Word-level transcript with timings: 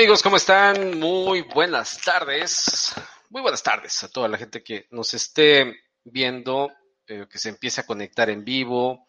amigos? 0.00 0.22
¿Cómo 0.22 0.36
están? 0.36 0.98
Muy 0.98 1.42
buenas 1.42 2.00
tardes. 2.00 2.94
Muy 3.28 3.42
buenas 3.42 3.62
tardes 3.62 4.02
a 4.02 4.08
toda 4.08 4.28
la 4.28 4.38
gente 4.38 4.62
que 4.62 4.86
nos 4.92 5.12
esté 5.12 5.78
viendo, 6.04 6.70
eh, 7.06 7.26
que 7.30 7.36
se 7.36 7.50
empiece 7.50 7.82
a 7.82 7.86
conectar 7.86 8.30
en 8.30 8.42
vivo 8.42 9.04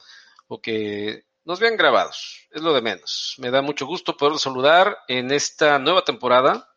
o 0.48 0.62
que 0.62 1.28
nos 1.46 1.62
vean 1.62 1.78
grabados. 1.78 2.46
Es 2.52 2.62
lo 2.62 2.74
de 2.74 2.82
menos. 2.82 3.36
Me 3.38 3.52
da 3.52 3.62
mucho 3.62 3.86
gusto 3.86 4.18
poder 4.18 4.38
saludar 4.38 4.98
en 5.08 5.32
esta 5.32 5.80
nueva 5.80 6.04
temporada. 6.04 6.70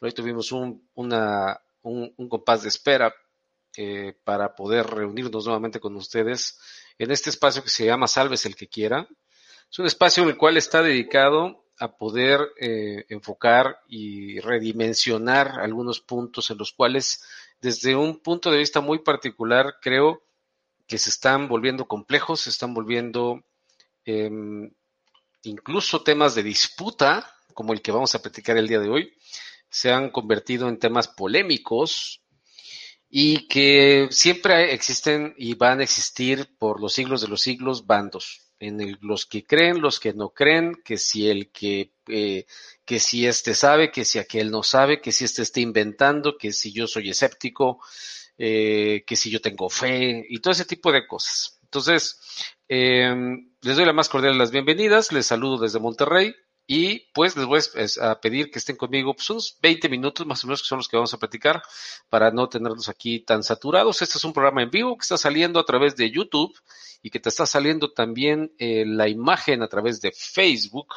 Hoy 0.00 0.12
tuvimos 0.12 0.52
un, 0.52 0.88
un 0.94 2.28
compás 2.28 2.62
de 2.62 2.68
espera 2.68 3.12
eh, 3.76 4.16
para 4.22 4.54
poder 4.54 4.86
reunirnos 4.86 5.44
nuevamente 5.44 5.80
con 5.80 5.96
ustedes 5.96 6.56
en 6.98 7.10
este 7.10 7.30
espacio 7.30 7.64
que 7.64 7.70
se 7.70 7.84
llama 7.84 8.06
Salves 8.06 8.46
el 8.46 8.54
que 8.54 8.68
quiera. 8.68 9.08
Es 9.68 9.76
un 9.80 9.86
espacio 9.86 10.22
en 10.22 10.28
el 10.28 10.36
cual 10.36 10.56
está 10.56 10.82
dedicado 10.82 11.65
a 11.78 11.96
poder 11.96 12.40
eh, 12.58 13.04
enfocar 13.08 13.80
y 13.88 14.40
redimensionar 14.40 15.60
algunos 15.60 16.00
puntos 16.00 16.50
en 16.50 16.58
los 16.58 16.72
cuales, 16.72 17.22
desde 17.60 17.94
un 17.94 18.20
punto 18.20 18.50
de 18.50 18.58
vista 18.58 18.80
muy 18.80 19.00
particular, 19.00 19.76
creo 19.80 20.22
que 20.86 20.98
se 20.98 21.10
están 21.10 21.48
volviendo 21.48 21.86
complejos, 21.86 22.40
se 22.40 22.50
están 22.50 22.72
volviendo 22.72 23.44
eh, 24.04 24.30
incluso 25.42 26.02
temas 26.02 26.34
de 26.34 26.42
disputa, 26.42 27.30
como 27.54 27.72
el 27.72 27.82
que 27.82 27.92
vamos 27.92 28.14
a 28.14 28.22
platicar 28.22 28.56
el 28.56 28.68
día 28.68 28.80
de 28.80 28.88
hoy, 28.88 29.12
se 29.68 29.92
han 29.92 30.10
convertido 30.10 30.68
en 30.68 30.78
temas 30.78 31.08
polémicos 31.08 32.22
y 33.08 33.48
que 33.48 34.08
siempre 34.10 34.72
existen 34.72 35.34
y 35.36 35.54
van 35.54 35.80
a 35.80 35.82
existir 35.82 36.56
por 36.58 36.80
los 36.80 36.94
siglos 36.94 37.20
de 37.20 37.28
los 37.28 37.42
siglos 37.42 37.86
bandos 37.86 38.45
en 38.58 38.80
el, 38.80 38.98
los 39.00 39.26
que 39.26 39.44
creen, 39.44 39.80
los 39.80 40.00
que 40.00 40.12
no 40.12 40.30
creen, 40.30 40.74
que 40.84 40.98
si 40.98 41.28
el 41.28 41.50
que, 41.50 41.92
eh, 42.08 42.46
que 42.84 43.00
si 43.00 43.26
este 43.26 43.54
sabe, 43.54 43.90
que 43.90 44.04
si 44.04 44.18
aquel 44.18 44.50
no 44.50 44.62
sabe, 44.62 45.00
que 45.00 45.12
si 45.12 45.24
este 45.24 45.42
está 45.42 45.60
inventando, 45.60 46.36
que 46.38 46.52
si 46.52 46.72
yo 46.72 46.86
soy 46.86 47.10
escéptico, 47.10 47.80
eh, 48.38 49.04
que 49.06 49.16
si 49.16 49.30
yo 49.30 49.40
tengo 49.40 49.68
fe 49.68 50.24
y 50.28 50.40
todo 50.40 50.52
ese 50.52 50.64
tipo 50.64 50.92
de 50.92 51.06
cosas. 51.06 51.58
Entonces, 51.62 52.20
eh, 52.68 53.14
les 53.62 53.76
doy 53.76 53.84
la 53.84 53.92
más 53.92 54.08
cordial 54.08 54.34
de 54.34 54.38
las 54.38 54.50
bienvenidas, 54.50 55.12
les 55.12 55.26
saludo 55.26 55.58
desde 55.58 55.80
Monterrey 55.80 56.34
y 56.66 57.10
pues 57.12 57.36
les 57.36 57.46
voy 57.46 57.60
a 58.00 58.20
pedir 58.20 58.50
que 58.50 58.58
estén 58.58 58.76
conmigo 58.76 59.14
pues 59.14 59.30
unos 59.30 59.56
20 59.62 59.88
minutos 59.88 60.26
más 60.26 60.42
o 60.42 60.48
menos 60.48 60.62
que 60.62 60.68
son 60.68 60.78
los 60.78 60.88
que 60.88 60.96
vamos 60.96 61.14
a 61.14 61.18
platicar 61.18 61.62
para 62.08 62.30
no 62.32 62.48
tenerlos 62.48 62.88
aquí 62.88 63.20
tan 63.20 63.44
saturados. 63.44 64.02
Este 64.02 64.18
es 64.18 64.24
un 64.24 64.32
programa 64.32 64.62
en 64.62 64.70
vivo 64.70 64.96
que 64.96 65.02
está 65.02 65.16
saliendo 65.16 65.60
a 65.60 65.64
través 65.64 65.94
de 65.94 66.10
YouTube 66.10 66.54
y 67.02 67.10
que 67.10 67.20
te 67.20 67.28
está 67.28 67.46
saliendo 67.46 67.92
también 67.92 68.52
eh, 68.58 68.84
la 68.84 69.08
imagen 69.08 69.62
a 69.62 69.68
través 69.68 70.00
de 70.00 70.10
Facebook, 70.10 70.88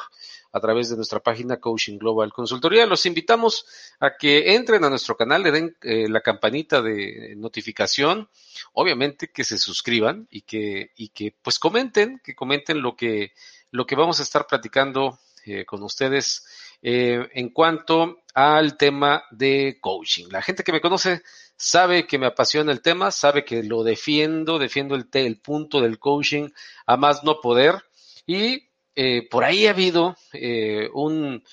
a 0.50 0.58
través 0.58 0.90
de 0.90 0.96
nuestra 0.96 1.20
página 1.20 1.60
Coaching 1.60 1.98
Global 1.98 2.32
Consultoría. 2.32 2.84
Los 2.84 3.06
invitamos 3.06 3.64
a 4.00 4.16
que 4.16 4.56
entren 4.56 4.82
a 4.82 4.90
nuestro 4.90 5.16
canal, 5.16 5.44
le 5.44 5.52
den 5.52 5.76
eh, 5.82 6.08
la 6.08 6.20
campanita 6.20 6.82
de 6.82 7.34
notificación, 7.36 8.28
obviamente 8.72 9.30
que 9.30 9.44
se 9.44 9.56
suscriban 9.56 10.26
y 10.32 10.40
que, 10.42 10.90
y 10.96 11.10
que 11.10 11.32
pues 11.42 11.60
comenten, 11.60 12.20
que 12.24 12.34
comenten 12.34 12.82
lo 12.82 12.96
que, 12.96 13.34
lo 13.70 13.86
que 13.86 13.94
vamos 13.94 14.18
a 14.18 14.24
estar 14.24 14.48
platicando 14.48 15.20
eh, 15.44 15.64
con 15.64 15.82
ustedes 15.82 16.44
eh, 16.82 17.28
en 17.34 17.50
cuanto 17.50 18.22
al 18.34 18.76
tema 18.76 19.24
de 19.30 19.78
coaching. 19.80 20.26
La 20.30 20.42
gente 20.42 20.64
que 20.64 20.72
me 20.72 20.80
conoce 20.80 21.22
sabe 21.56 22.06
que 22.06 22.18
me 22.18 22.26
apasiona 22.26 22.72
el 22.72 22.80
tema, 22.80 23.10
sabe 23.10 23.44
que 23.44 23.62
lo 23.62 23.82
defiendo, 23.82 24.58
defiendo 24.58 24.94
el, 24.94 25.08
el 25.12 25.40
punto 25.40 25.80
del 25.80 25.98
coaching 25.98 26.48
a 26.86 26.96
más 26.96 27.22
no 27.22 27.40
poder 27.40 27.82
y 28.26 28.70
eh, 28.94 29.28
por 29.30 29.44
ahí 29.44 29.66
ha 29.66 29.70
habido 29.70 30.16
eh, 30.32 30.88
un, 30.92 31.44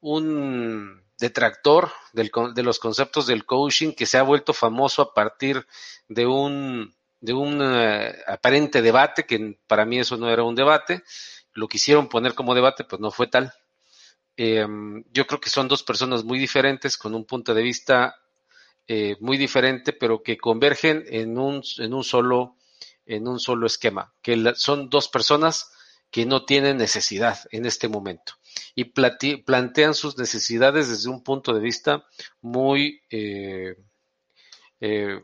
un 0.00 1.02
detractor 1.18 1.90
del, 2.12 2.30
de 2.54 2.62
los 2.62 2.78
conceptos 2.78 3.26
del 3.26 3.46
coaching 3.46 3.92
que 3.92 4.06
se 4.06 4.18
ha 4.18 4.22
vuelto 4.22 4.52
famoso 4.52 5.02
a 5.02 5.14
partir 5.14 5.66
de 6.08 6.26
un, 6.26 6.94
de 7.20 7.32
un 7.32 7.60
uh, 7.60 8.12
aparente 8.26 8.82
debate, 8.82 9.24
que 9.24 9.58
para 9.66 9.84
mí 9.84 9.98
eso 9.98 10.16
no 10.16 10.30
era 10.30 10.42
un 10.42 10.54
debate, 10.54 11.02
lo 11.54 11.68
quisieron 11.68 12.08
poner 12.08 12.34
como 12.34 12.54
debate, 12.54 12.84
pues 12.84 13.00
no 13.00 13.10
fue 13.10 13.26
tal. 13.28 13.52
Eh, 14.36 14.66
yo 15.12 15.26
creo 15.26 15.40
que 15.40 15.50
son 15.50 15.68
dos 15.68 15.82
personas 15.82 16.24
muy 16.24 16.38
diferentes, 16.38 16.96
con 16.96 17.14
un 17.14 17.24
punto 17.24 17.54
de 17.54 17.62
vista 17.62 18.16
eh, 18.86 19.16
muy 19.20 19.36
diferente, 19.38 19.92
pero 19.92 20.22
que 20.22 20.36
convergen 20.36 21.04
en 21.08 21.38
un, 21.38 21.62
en 21.78 21.94
un 21.94 22.04
solo, 22.04 22.56
en 23.06 23.26
un 23.28 23.40
solo 23.40 23.66
esquema, 23.66 24.12
que 24.20 24.52
son 24.56 24.90
dos 24.90 25.08
personas 25.08 25.70
que 26.10 26.26
no 26.26 26.44
tienen 26.44 26.76
necesidad 26.76 27.38
en 27.50 27.66
este 27.66 27.88
momento 27.88 28.34
y 28.74 28.84
plantean 28.84 29.94
sus 29.94 30.18
necesidades 30.18 30.88
desde 30.88 31.08
un 31.10 31.22
punto 31.22 31.52
de 31.52 31.60
vista 31.60 32.06
muy, 32.40 33.02
eh, 33.10 33.76
eh, 34.80 35.20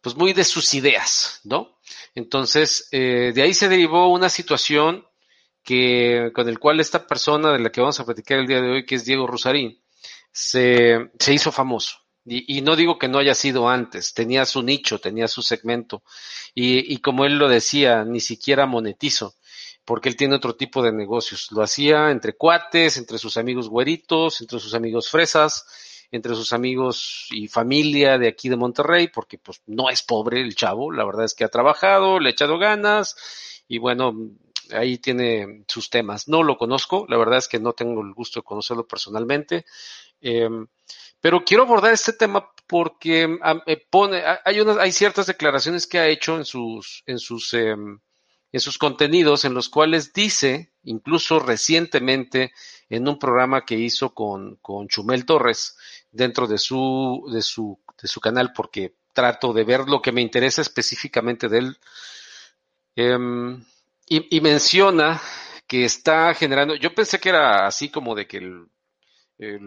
pues 0.00 0.16
muy 0.16 0.32
de 0.32 0.44
sus 0.44 0.72
ideas, 0.74 1.40
¿no? 1.44 1.78
Entonces, 2.14 2.88
eh, 2.92 3.32
de 3.34 3.42
ahí 3.42 3.54
se 3.54 3.68
derivó 3.68 4.08
una 4.08 4.28
situación 4.28 5.06
que, 5.62 6.30
con 6.34 6.48
el 6.48 6.58
cual 6.58 6.80
esta 6.80 7.06
persona 7.06 7.52
de 7.52 7.58
la 7.58 7.70
que 7.70 7.80
vamos 7.80 8.00
a 8.00 8.04
platicar 8.04 8.38
el 8.38 8.46
día 8.46 8.60
de 8.60 8.70
hoy, 8.70 8.86
que 8.86 8.94
es 8.94 9.04
Diego 9.04 9.26
Rosarín, 9.26 9.80
se, 10.32 11.10
se 11.18 11.34
hizo 11.34 11.52
famoso. 11.52 11.98
Y, 12.24 12.58
y, 12.58 12.60
no 12.60 12.76
digo 12.76 12.98
que 12.98 13.08
no 13.08 13.18
haya 13.18 13.34
sido 13.34 13.68
antes, 13.68 14.12
tenía 14.12 14.44
su 14.44 14.62
nicho, 14.62 14.98
tenía 14.98 15.26
su 15.26 15.42
segmento. 15.42 16.02
Y, 16.54 16.92
y 16.92 16.98
como 16.98 17.24
él 17.24 17.38
lo 17.38 17.48
decía, 17.48 18.04
ni 18.04 18.20
siquiera 18.20 18.66
monetizo, 18.66 19.34
porque 19.84 20.08
él 20.08 20.16
tiene 20.16 20.36
otro 20.36 20.54
tipo 20.54 20.82
de 20.82 20.92
negocios. 20.92 21.48
Lo 21.50 21.62
hacía 21.62 22.10
entre 22.10 22.34
cuates, 22.34 22.96
entre 22.98 23.18
sus 23.18 23.36
amigos 23.36 23.68
güeritos, 23.68 24.40
entre 24.40 24.60
sus 24.60 24.74
amigos 24.74 25.10
fresas, 25.10 25.64
entre 26.10 26.34
sus 26.34 26.52
amigos 26.52 27.28
y 27.30 27.48
familia 27.48 28.18
de 28.18 28.28
aquí 28.28 28.48
de 28.48 28.56
Monterrey, 28.56 29.08
porque 29.08 29.38
pues 29.38 29.62
no 29.66 29.90
es 29.90 30.02
pobre 30.02 30.40
el 30.40 30.54
chavo, 30.54 30.90
la 30.90 31.04
verdad 31.04 31.24
es 31.24 31.34
que 31.34 31.44
ha 31.44 31.48
trabajado, 31.48 32.18
le 32.18 32.28
ha 32.28 32.32
echado 32.32 32.58
ganas 32.58 33.16
y 33.68 33.78
bueno, 33.78 34.14
ahí 34.72 34.98
tiene 34.98 35.64
sus 35.68 35.90
temas. 35.90 36.28
No 36.28 36.42
lo 36.42 36.56
conozco, 36.56 37.06
la 37.08 37.16
verdad 37.16 37.38
es 37.38 37.48
que 37.48 37.60
no 37.60 37.72
tengo 37.72 38.02
el 38.02 38.12
gusto 38.12 38.40
de 38.40 38.44
conocerlo 38.44 38.86
personalmente, 38.86 39.64
eh, 40.20 40.48
pero 41.20 41.44
quiero 41.44 41.64
abordar 41.64 41.92
este 41.92 42.12
tema 42.12 42.50
porque 42.66 43.38
eh, 43.66 43.86
pone, 43.90 44.22
hay 44.44 44.60
unas, 44.60 44.78
hay 44.78 44.92
ciertas 44.92 45.26
declaraciones 45.26 45.86
que 45.86 45.98
ha 45.98 46.08
hecho 46.08 46.36
en 46.36 46.44
sus, 46.44 47.02
en 47.06 47.18
sus, 47.18 47.52
en 47.54 48.00
sus 48.58 48.78
contenidos 48.78 49.44
en 49.44 49.54
los 49.54 49.68
cuales 49.68 50.12
dice, 50.12 50.72
incluso 50.82 51.38
recientemente 51.38 52.52
en 52.88 53.06
un 53.06 53.18
programa 53.18 53.64
que 53.64 53.76
hizo 53.76 54.12
con, 54.12 54.56
con 54.56 54.88
Chumel 54.88 55.24
Torres 55.24 55.76
dentro 56.10 56.48
de 56.48 56.58
su, 56.58 57.28
de 57.32 57.42
su, 57.42 57.78
de 58.02 58.08
su 58.08 58.20
canal, 58.20 58.52
porque 58.52 58.96
trato 59.12 59.52
de 59.52 59.62
ver 59.62 59.88
lo 59.88 60.02
que 60.02 60.10
me 60.10 60.22
interesa 60.22 60.62
específicamente 60.62 61.48
de 61.48 61.58
él. 61.58 61.78
Eh, 62.96 63.18
y, 64.08 64.40
menciona 64.40 65.20
que 65.68 65.84
está 65.84 66.34
generando, 66.34 66.74
yo 66.74 66.92
pensé 66.92 67.20
que 67.20 67.28
era 67.28 67.64
así 67.68 67.88
como 67.88 68.16
de 68.16 68.26
que 68.26 68.38
el, 68.38 68.66
el 69.38 69.60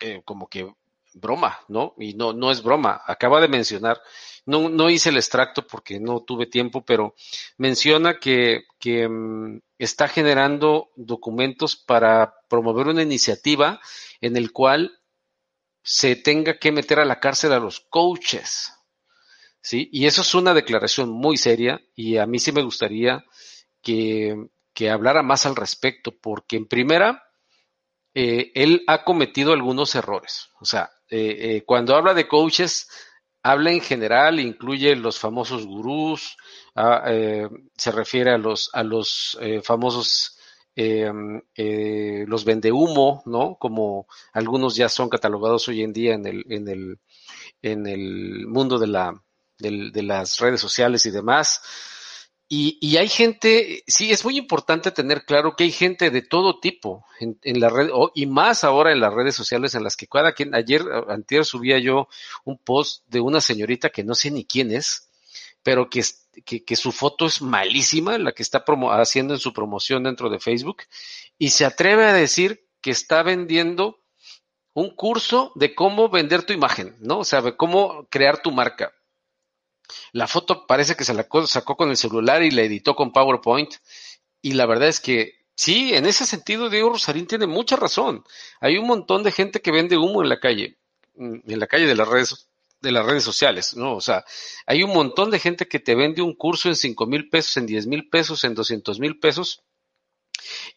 eh, 0.00 0.22
como 0.24 0.48
que 0.48 0.74
broma, 1.16 1.58
¿no? 1.68 1.94
Y 1.98 2.14
no, 2.14 2.32
no 2.32 2.50
es 2.50 2.62
broma. 2.62 3.02
Acaba 3.06 3.40
de 3.40 3.48
mencionar, 3.48 4.00
no, 4.44 4.68
no 4.68 4.90
hice 4.90 5.08
el 5.08 5.16
extracto 5.16 5.66
porque 5.66 5.98
no 5.98 6.20
tuve 6.20 6.46
tiempo, 6.46 6.84
pero 6.84 7.14
menciona 7.56 8.18
que, 8.18 8.64
que 8.78 9.06
um, 9.06 9.60
está 9.78 10.08
generando 10.08 10.90
documentos 10.96 11.76
para 11.76 12.34
promover 12.48 12.88
una 12.88 13.02
iniciativa 13.02 13.80
en 14.20 14.36
el 14.36 14.52
cual 14.52 15.00
se 15.82 16.16
tenga 16.16 16.58
que 16.58 16.72
meter 16.72 17.00
a 17.00 17.04
la 17.04 17.20
cárcel 17.20 17.52
a 17.52 17.60
los 17.60 17.80
coaches. 17.80 18.72
¿Sí? 19.60 19.88
Y 19.92 20.06
eso 20.06 20.22
es 20.22 20.32
una 20.34 20.54
declaración 20.54 21.10
muy 21.10 21.36
seria 21.36 21.80
y 21.96 22.18
a 22.18 22.26
mí 22.26 22.38
sí 22.38 22.52
me 22.52 22.62
gustaría 22.62 23.24
que, 23.82 24.36
que 24.72 24.90
hablara 24.90 25.24
más 25.24 25.44
al 25.44 25.56
respecto, 25.56 26.12
porque 26.12 26.56
en 26.56 26.66
primera, 26.66 27.24
eh, 28.14 28.52
él 28.54 28.84
ha 28.86 29.02
cometido 29.02 29.52
algunos 29.52 29.94
errores. 29.96 30.50
O 30.60 30.64
sea, 30.64 30.90
eh, 31.08 31.56
eh, 31.56 31.64
cuando 31.64 31.94
habla 31.94 32.14
de 32.14 32.28
coaches, 32.28 32.88
habla 33.42 33.70
en 33.70 33.80
general, 33.80 34.40
incluye 34.40 34.96
los 34.96 35.18
famosos 35.18 35.66
gurús, 35.66 36.36
ah, 36.74 37.04
eh, 37.06 37.48
se 37.76 37.92
refiere 37.92 38.32
a 38.32 38.38
los, 38.38 38.70
a 38.72 38.82
los 38.82 39.38
eh, 39.40 39.62
famosos, 39.62 40.36
eh, 40.74 42.24
los 42.26 42.44
vendehumo, 42.44 43.22
¿no? 43.24 43.56
Como 43.56 44.06
algunos 44.32 44.76
ya 44.76 44.88
son 44.88 45.08
catalogados 45.08 45.68
hoy 45.68 45.82
en 45.82 45.92
día 45.92 46.14
en 46.14 46.26
el, 46.26 46.44
en 46.50 46.68
el, 46.68 46.98
en 47.62 47.86
el 47.86 48.46
mundo 48.46 48.78
de, 48.78 48.88
la, 48.88 49.22
de, 49.58 49.90
de 49.92 50.02
las 50.02 50.38
redes 50.38 50.60
sociales 50.60 51.06
y 51.06 51.10
demás. 51.10 51.62
Y, 52.48 52.78
y, 52.80 52.96
hay 52.96 53.08
gente, 53.08 53.82
sí, 53.88 54.12
es 54.12 54.24
muy 54.24 54.38
importante 54.38 54.92
tener 54.92 55.24
claro 55.24 55.56
que 55.56 55.64
hay 55.64 55.72
gente 55.72 56.10
de 56.10 56.22
todo 56.22 56.60
tipo 56.60 57.04
en, 57.18 57.40
en 57.42 57.58
la 57.58 57.68
red, 57.70 57.88
y 58.14 58.26
más 58.26 58.62
ahora 58.62 58.92
en 58.92 59.00
las 59.00 59.12
redes 59.12 59.34
sociales 59.34 59.74
en 59.74 59.82
las 59.82 59.96
que 59.96 60.06
cada 60.06 60.32
quien, 60.32 60.54
ayer, 60.54 60.82
antier 61.08 61.44
subía 61.44 61.80
yo 61.80 62.06
un 62.44 62.56
post 62.56 63.02
de 63.08 63.20
una 63.20 63.40
señorita 63.40 63.90
que 63.90 64.04
no 64.04 64.14
sé 64.14 64.30
ni 64.30 64.44
quién 64.44 64.70
es, 64.70 65.10
pero 65.64 65.90
que, 65.90 66.04
que, 66.44 66.64
que 66.64 66.76
su 66.76 66.92
foto 66.92 67.26
es 67.26 67.42
malísima, 67.42 68.16
la 68.16 68.30
que 68.30 68.44
está 68.44 68.64
promo, 68.64 68.92
haciendo 68.92 69.34
en 69.34 69.40
su 69.40 69.52
promoción 69.52 70.04
dentro 70.04 70.30
de 70.30 70.38
Facebook, 70.38 70.84
y 71.38 71.50
se 71.50 71.64
atreve 71.64 72.04
a 72.04 72.12
decir 72.12 72.68
que 72.80 72.92
está 72.92 73.24
vendiendo 73.24 73.98
un 74.72 74.94
curso 74.94 75.50
de 75.56 75.74
cómo 75.74 76.10
vender 76.10 76.44
tu 76.44 76.52
imagen, 76.52 76.96
¿no? 77.00 77.20
O 77.20 77.24
sea, 77.24 77.42
cómo 77.56 78.06
crear 78.10 78.40
tu 78.42 78.52
marca. 78.52 78.92
La 80.12 80.26
foto 80.26 80.66
parece 80.66 80.96
que 80.96 81.04
se 81.04 81.14
la 81.14 81.26
sacó 81.46 81.76
con 81.76 81.90
el 81.90 81.96
celular 81.96 82.42
y 82.42 82.50
la 82.50 82.62
editó 82.62 82.94
con 82.94 83.12
PowerPoint. 83.12 83.74
Y 84.42 84.52
la 84.54 84.66
verdad 84.66 84.88
es 84.88 85.00
que 85.00 85.44
sí, 85.54 85.94
en 85.94 86.06
ese 86.06 86.24
sentido 86.26 86.70
Diego 86.70 86.90
Rosarín 86.90 87.26
tiene 87.26 87.46
mucha 87.46 87.76
razón. 87.76 88.24
Hay 88.60 88.78
un 88.78 88.86
montón 88.86 89.22
de 89.22 89.32
gente 89.32 89.60
que 89.60 89.72
vende 89.72 89.96
humo 89.96 90.22
en 90.22 90.28
la 90.28 90.40
calle, 90.40 90.78
mm, 91.14 91.50
en 91.50 91.60
la 91.60 91.66
calle 91.66 91.86
de 91.86 91.94
las 91.96 92.08
redes 92.08 92.48
de 92.82 92.92
las 92.92 93.06
redes 93.06 93.24
sociales, 93.24 93.74
¿no? 93.74 93.96
O 93.96 94.00
sea, 94.00 94.24
hay 94.66 94.82
un 94.82 94.92
montón 94.92 95.30
de 95.30 95.38
gente 95.38 95.66
que 95.66 95.80
te 95.80 95.94
vende 95.94 96.22
un 96.22 96.34
curso 96.34 96.68
en 96.68 96.76
cinco 96.76 97.06
mil 97.06 97.28
pesos, 97.30 97.56
en 97.56 97.66
diez 97.66 97.86
mil 97.86 98.08
pesos, 98.08 98.44
en 98.44 98.54
doscientos 98.54 99.00
mil 99.00 99.18
pesos 99.18 99.64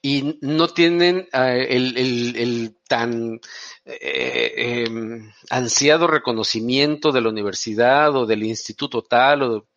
y 0.01 0.38
no 0.41 0.67
tienen 0.69 1.27
eh, 1.33 1.67
el, 1.69 2.77
tan 2.88 3.39
eh, 3.85 4.83
em, 4.85 5.31
ansiado 5.50 6.07
reconocimiento 6.07 7.11
de 7.11 7.21
la 7.21 7.29
universidad 7.29 8.15
o 8.15 8.25
del 8.25 8.44
instituto 8.44 9.01
tal. 9.01 9.44
O 9.44 9.67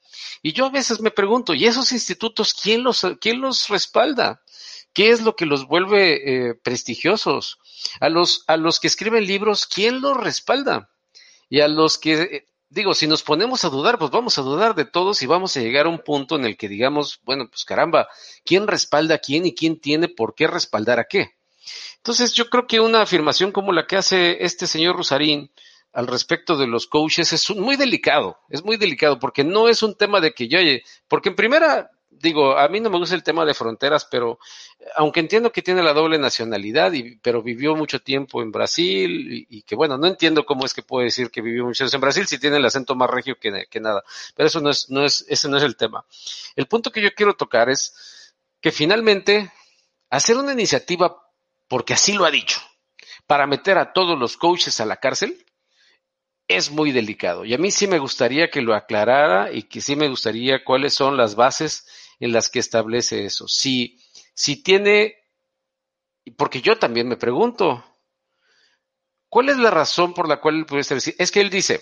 y 0.42 0.52
yo 0.52 0.66
a 0.66 0.70
veces 0.70 1.00
me 1.00 1.10
pregunto, 1.10 1.54
¿y 1.54 1.66
esos 1.66 1.92
institutos 1.92 2.54
quién 2.54 2.82
los, 2.82 3.06
quién 3.20 3.40
los 3.40 3.68
respalda? 3.68 4.42
¿Qué 4.92 5.10
es 5.10 5.22
lo 5.22 5.36
que 5.36 5.46
los 5.46 5.66
vuelve 5.66 6.50
eh, 6.50 6.54
prestigiosos? 6.54 7.58
A 8.00 8.08
los, 8.08 8.44
a 8.46 8.56
los 8.56 8.78
que 8.78 8.88
escriben 8.88 9.26
libros, 9.26 9.66
¿quién 9.66 10.00
los 10.00 10.16
respalda? 10.16 10.90
Y 11.48 11.60
a 11.60 11.68
los 11.68 11.98
que 11.98 12.48
digo, 12.72 12.94
si 12.94 13.06
nos 13.06 13.22
ponemos 13.22 13.64
a 13.64 13.68
dudar, 13.68 13.98
pues 13.98 14.10
vamos 14.10 14.38
a 14.38 14.42
dudar 14.42 14.74
de 14.74 14.86
todos 14.86 15.20
y 15.22 15.26
vamos 15.26 15.56
a 15.56 15.60
llegar 15.60 15.86
a 15.86 15.90
un 15.90 15.98
punto 15.98 16.36
en 16.36 16.46
el 16.46 16.56
que 16.56 16.68
digamos, 16.68 17.20
bueno, 17.24 17.46
pues 17.48 17.64
caramba, 17.64 18.08
¿quién 18.44 18.66
respalda 18.66 19.16
a 19.16 19.18
quién 19.18 19.44
y 19.44 19.54
quién 19.54 19.78
tiene 19.78 20.08
por 20.08 20.34
qué 20.34 20.46
respaldar 20.46 20.98
a 20.98 21.04
qué? 21.04 21.34
Entonces 21.98 22.32
yo 22.32 22.48
creo 22.48 22.66
que 22.66 22.80
una 22.80 23.02
afirmación 23.02 23.52
como 23.52 23.72
la 23.72 23.86
que 23.86 23.96
hace 23.96 24.44
este 24.44 24.66
señor 24.66 24.96
Rosarín 24.96 25.50
al 25.92 26.06
respecto 26.06 26.56
de 26.56 26.66
los 26.66 26.86
coaches 26.86 27.32
es 27.34 27.50
muy 27.50 27.76
delicado, 27.76 28.38
es 28.48 28.64
muy 28.64 28.78
delicado 28.78 29.18
porque 29.18 29.44
no 29.44 29.68
es 29.68 29.82
un 29.82 29.94
tema 29.94 30.20
de 30.20 30.32
que 30.32 30.48
yo, 30.48 30.58
porque 31.08 31.28
en 31.28 31.36
primera 31.36 31.90
digo, 32.22 32.56
a 32.56 32.68
mí 32.68 32.80
no 32.80 32.88
me 32.88 32.98
gusta 32.98 33.16
el 33.16 33.24
tema 33.24 33.44
de 33.44 33.52
fronteras, 33.52 34.04
pero 34.04 34.38
aunque 34.94 35.20
entiendo 35.20 35.50
que 35.50 35.60
tiene 35.60 35.82
la 35.82 35.92
doble 35.92 36.18
nacionalidad, 36.18 36.92
y, 36.92 37.16
pero 37.16 37.42
vivió 37.42 37.74
mucho 37.74 38.00
tiempo 38.00 38.40
en 38.40 38.52
Brasil 38.52 39.46
y, 39.50 39.62
que 39.62 39.74
bueno, 39.74 39.98
no 39.98 40.06
entiendo 40.06 40.46
cómo 40.46 40.64
es 40.64 40.72
que 40.72 40.82
puede 40.82 41.06
decir 41.06 41.30
que 41.30 41.42
vivió 41.42 41.64
mucho 41.64 41.84
tiempo 41.84 41.96
en 41.96 42.00
Brasil 42.00 42.26
si 42.26 42.38
tiene 42.38 42.58
el 42.58 42.64
acento 42.64 42.94
más 42.94 43.10
regio 43.10 43.36
que, 43.40 43.66
que 43.68 43.80
nada, 43.80 44.04
pero 44.36 44.46
eso 44.46 44.60
no 44.60 44.70
es, 44.70 44.88
no 44.88 45.04
es, 45.04 45.24
ese 45.28 45.48
no 45.48 45.56
es 45.56 45.64
el 45.64 45.76
tema. 45.76 46.04
El 46.54 46.66
punto 46.66 46.92
que 46.92 47.02
yo 47.02 47.12
quiero 47.12 47.34
tocar 47.34 47.68
es 47.68 48.32
que 48.60 48.70
finalmente 48.70 49.52
hacer 50.08 50.36
una 50.36 50.52
iniciativa, 50.52 51.28
porque 51.66 51.94
así 51.94 52.12
lo 52.12 52.24
ha 52.24 52.30
dicho, 52.30 52.60
para 53.26 53.48
meter 53.48 53.78
a 53.78 53.92
todos 53.92 54.16
los 54.16 54.36
coaches 54.36 54.80
a 54.80 54.86
la 54.86 54.96
cárcel, 54.98 55.44
es 56.46 56.70
muy 56.70 56.92
delicado. 56.92 57.44
Y 57.44 57.54
a 57.54 57.58
mí 57.58 57.70
sí 57.70 57.86
me 57.86 57.98
gustaría 57.98 58.48
que 58.48 58.62
lo 58.62 58.74
aclarara 58.74 59.52
y 59.52 59.64
que 59.64 59.80
sí 59.80 59.96
me 59.96 60.08
gustaría 60.08 60.64
cuáles 60.64 60.94
son 60.94 61.16
las 61.16 61.34
bases 61.34 61.86
en 62.22 62.32
las 62.32 62.48
que 62.48 62.60
establece 62.60 63.24
eso. 63.24 63.48
Si, 63.48 64.00
si 64.34 64.62
tiene, 64.62 65.16
porque 66.36 66.60
yo 66.60 66.78
también 66.78 67.08
me 67.08 67.16
pregunto, 67.16 67.84
¿cuál 69.28 69.48
es 69.48 69.58
la 69.58 69.70
razón 69.70 70.14
por 70.14 70.28
la 70.28 70.40
cual 70.40 70.56
él 70.56 70.66
puede 70.66 70.84
decir? 70.84 71.14
Es 71.18 71.30
que 71.30 71.40
él 71.40 71.50
dice, 71.50 71.80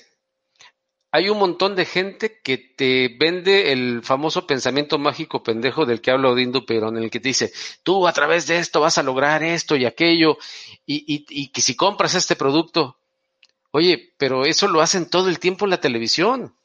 hay 1.13 1.29
un 1.29 1.39
montón 1.39 1.77
de 1.77 1.85
gente 1.85 2.41
que 2.43 2.57
te 2.57 3.17
vende 3.21 3.73
el 3.73 4.03
famoso 4.03 4.47
pensamiento 4.47 4.99
mágico 4.99 5.43
pendejo 5.43 5.85
del 5.85 6.01
que 6.01 6.11
habla 6.11 6.31
Odindo 6.31 6.65
Perón, 6.65 6.97
en 6.97 7.05
el 7.05 7.11
que 7.11 7.21
te 7.21 7.29
dice, 7.29 7.53
tú 7.83 8.09
a 8.09 8.13
través 8.13 8.47
de 8.47 8.59
esto 8.59 8.81
vas 8.81 8.97
a 8.97 9.03
lograr 9.03 9.43
esto 9.43 9.77
y 9.77 9.85
aquello, 9.85 10.39
y, 10.87 11.05
y, 11.07 11.27
y 11.29 11.49
que 11.49 11.61
si 11.61 11.77
compras 11.77 12.15
este 12.15 12.35
producto, 12.35 13.01
Oye, 13.73 14.15
pero 14.19 14.45
eso 14.45 14.67
lo 14.67 14.81
hacen 14.81 15.09
todo 15.09 15.29
el 15.29 15.39
tiempo 15.39 15.65
en 15.65 15.71
la 15.71 15.81
televisión. 15.81 16.57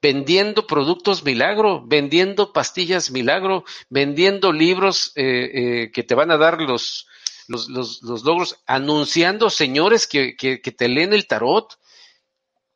Vendiendo 0.00 0.66
productos 0.66 1.24
milagro, 1.24 1.84
vendiendo 1.86 2.52
pastillas 2.52 3.10
milagro, 3.10 3.64
vendiendo 3.88 4.52
libros 4.52 5.12
eh, 5.16 5.50
eh, 5.84 5.92
que 5.92 6.02
te 6.02 6.14
van 6.14 6.30
a 6.30 6.36
dar 6.36 6.60
los, 6.60 7.06
los, 7.48 7.68
los, 7.68 8.02
logros, 8.24 8.56
anunciando 8.66 9.50
señores 9.50 10.06
que, 10.06 10.36
que, 10.36 10.60
que 10.60 10.72
te 10.72 10.88
leen 10.88 11.12
el 11.12 11.26
tarot. 11.26 11.78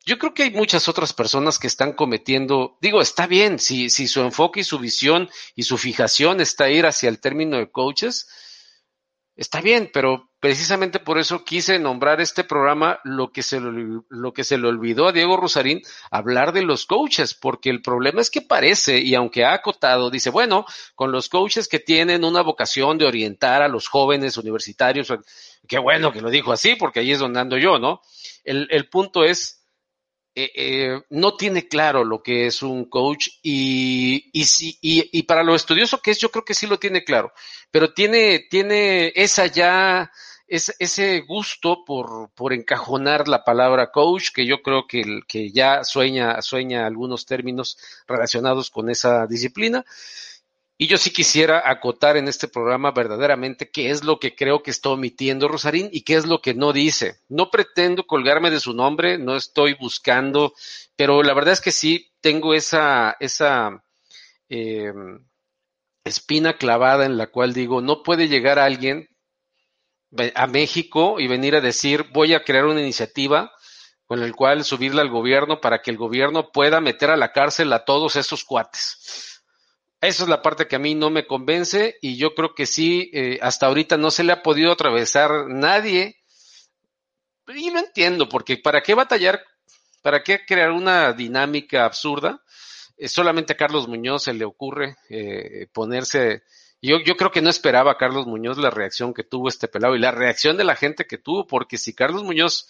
Yo 0.05 0.17
creo 0.17 0.33
que 0.33 0.43
hay 0.43 0.51
muchas 0.51 0.89
otras 0.89 1.13
personas 1.13 1.59
que 1.59 1.67
están 1.67 1.93
cometiendo, 1.93 2.77
digo, 2.81 3.01
está 3.01 3.25
bien, 3.25 3.57
si, 3.59 3.89
si 3.89 4.07
su 4.07 4.21
enfoque 4.21 4.61
y 4.61 4.65
su 4.65 4.79
visión 4.79 5.29
y 5.55 5.63
su 5.63 5.77
fijación 5.77 6.41
está 6.41 6.69
ir 6.69 6.85
hacia 6.85 7.07
el 7.07 7.19
término 7.19 7.57
de 7.57 7.71
coaches, 7.71 8.27
Está 9.35 9.61
bien, 9.61 9.89
pero 9.91 10.29
precisamente 10.39 10.99
por 10.99 11.17
eso 11.17 11.43
quise 11.43 11.79
nombrar 11.79 12.21
este 12.21 12.43
programa 12.43 12.99
lo 13.03 13.31
que 13.31 13.41
se 13.41 13.59
lo 13.59 14.31
que 14.31 14.43
se 14.43 14.59
le 14.59 14.67
olvidó 14.67 15.07
a 15.07 15.11
Diego 15.11 15.37
Rosarín 15.37 15.81
hablar 16.11 16.53
de 16.53 16.61
los 16.61 16.85
coaches, 16.85 17.33
porque 17.33 17.71
el 17.71 17.81
problema 17.81 18.21
es 18.21 18.29
que 18.29 18.41
parece 18.41 18.99
y 18.99 19.15
aunque 19.15 19.43
ha 19.43 19.53
acotado 19.53 20.11
dice, 20.11 20.29
bueno, 20.29 20.65
con 20.93 21.11
los 21.11 21.29
coaches 21.29 21.67
que 21.67 21.79
tienen 21.79 22.23
una 22.25 22.43
vocación 22.43 22.99
de 22.99 23.07
orientar 23.07 23.63
a 23.63 23.67
los 23.67 23.87
jóvenes 23.87 24.37
universitarios, 24.37 25.11
qué 25.67 25.79
bueno 25.79 26.11
que 26.11 26.21
lo 26.21 26.29
dijo 26.29 26.51
así, 26.51 26.75
porque 26.75 26.99
ahí 26.99 27.11
es 27.11 27.19
donde 27.19 27.39
ando 27.39 27.57
yo, 27.57 27.79
¿no? 27.79 28.01
El, 28.43 28.67
el 28.69 28.87
punto 28.87 29.23
es 29.23 29.62
eh, 30.35 30.51
eh, 30.55 31.01
no 31.11 31.35
tiene 31.35 31.67
claro 31.67 32.03
lo 32.03 32.23
que 32.23 32.47
es 32.47 32.63
un 32.63 32.85
coach 32.85 33.27
y, 33.43 34.31
y, 34.33 34.43
y, 34.81 35.09
y, 35.19 35.23
para 35.23 35.43
lo 35.43 35.53
estudioso 35.53 36.01
que 36.01 36.11
es, 36.11 36.17
yo 36.17 36.31
creo 36.31 36.43
que 36.43 36.55
sí 36.55 36.65
lo 36.65 36.79
tiene 36.79 37.03
claro, 37.03 37.33
pero 37.69 37.93
tiene, 37.93 38.47
tiene 38.49 39.13
esa 39.15 39.45
ya, 39.45 40.11
es, 40.47 40.75
ese 40.79 41.21
gusto 41.21 41.85
por, 41.85 42.31
por 42.33 42.53
encajonar 42.53 43.27
la 43.27 43.43
palabra 43.43 43.91
coach, 43.91 44.29
que 44.33 44.47
yo 44.47 44.61
creo 44.61 44.87
que, 44.87 45.21
que 45.27 45.51
ya 45.51 45.83
sueña, 45.83 46.41
sueña 46.41 46.87
algunos 46.87 47.25
términos 47.25 47.77
relacionados 48.07 48.71
con 48.71 48.89
esa 48.89 49.27
disciplina. 49.27 49.85
Y 50.83 50.87
yo 50.87 50.97
sí 50.97 51.11
quisiera 51.11 51.63
acotar 51.63 52.17
en 52.17 52.27
este 52.27 52.49
programa 52.49 52.91
verdaderamente 52.91 53.71
qué 53.71 53.89
es 53.89 54.03
lo 54.03 54.19
que 54.19 54.35
creo 54.35 54.63
que 54.63 54.71
está 54.71 54.89
omitiendo 54.89 55.47
Rosarín 55.47 55.87
y 55.93 56.01
qué 56.01 56.15
es 56.15 56.25
lo 56.25 56.41
que 56.41 56.53
no 56.53 56.73
dice. 56.73 57.21
No 57.29 57.49
pretendo 57.49 58.03
colgarme 58.03 58.51
de 58.51 58.59
su 58.59 58.73
nombre, 58.73 59.17
no 59.17 59.37
estoy 59.37 59.75
buscando, 59.75 60.53
pero 60.97 61.23
la 61.23 61.33
verdad 61.33 61.53
es 61.53 61.61
que 61.61 61.71
sí 61.71 62.11
tengo 62.19 62.53
esa, 62.53 63.15
esa 63.21 63.81
eh, 64.49 64.91
espina 66.03 66.57
clavada 66.57 67.05
en 67.05 67.15
la 67.15 67.27
cual 67.27 67.53
digo, 67.53 67.79
no 67.79 68.03
puede 68.03 68.27
llegar 68.27 68.59
alguien 68.59 69.07
a 70.35 70.47
México 70.47 71.17
y 71.17 71.29
venir 71.29 71.55
a 71.55 71.61
decir, 71.61 72.07
voy 72.11 72.33
a 72.33 72.43
crear 72.43 72.65
una 72.65 72.81
iniciativa 72.81 73.53
con 74.05 74.21
el 74.21 74.35
cual 74.35 74.65
subirle 74.65 74.99
al 74.99 75.09
gobierno 75.09 75.61
para 75.61 75.81
que 75.81 75.91
el 75.91 75.97
gobierno 75.97 76.51
pueda 76.51 76.81
meter 76.81 77.09
a 77.09 77.15
la 77.15 77.31
cárcel 77.31 77.71
a 77.71 77.85
todos 77.85 78.17
esos 78.17 78.43
cuates 78.43 79.32
esa 80.07 80.23
es 80.23 80.29
la 80.29 80.41
parte 80.41 80.67
que 80.67 80.75
a 80.75 80.79
mí 80.79 80.95
no 80.95 81.09
me 81.09 81.25
convence 81.25 81.97
y 82.01 82.17
yo 82.17 82.35
creo 82.35 82.53
que 82.53 82.65
sí, 82.65 83.09
eh, 83.13 83.39
hasta 83.41 83.67
ahorita 83.67 83.95
no 83.95 84.11
se 84.11 84.25
le 84.25 84.33
ha 84.33 84.43
podido 84.43 84.73
atravesar 84.73 85.47
nadie. 85.47 86.17
Y 87.47 87.71
lo 87.71 87.79
entiendo, 87.79 88.27
porque 88.27 88.57
¿para 88.57 88.81
qué 88.81 88.95
batallar? 88.95 89.41
¿Para 90.01 90.21
qué 90.21 90.45
crear 90.45 90.71
una 90.71 91.13
dinámica 91.13 91.85
absurda? 91.85 92.41
Eh, 92.97 93.07
solamente 93.07 93.53
a 93.53 93.57
Carlos 93.57 93.87
Muñoz 93.87 94.23
se 94.23 94.33
le 94.33 94.43
ocurre 94.43 94.97
eh, 95.09 95.67
ponerse... 95.71 96.43
Yo, 96.81 96.97
yo 96.99 97.15
creo 97.15 97.31
que 97.31 97.41
no 97.41 97.49
esperaba 97.49 97.93
a 97.93 97.97
Carlos 97.97 98.27
Muñoz 98.27 98.57
la 98.57 98.71
reacción 98.71 99.13
que 99.13 99.23
tuvo 99.23 99.47
este 99.47 99.69
pelado 99.69 99.95
y 99.95 99.99
la 99.99 100.11
reacción 100.11 100.57
de 100.57 100.65
la 100.65 100.75
gente 100.75 101.07
que 101.07 101.17
tuvo, 101.17 101.47
porque 101.47 101.77
si 101.77 101.95
Carlos 101.95 102.23
Muñoz 102.23 102.67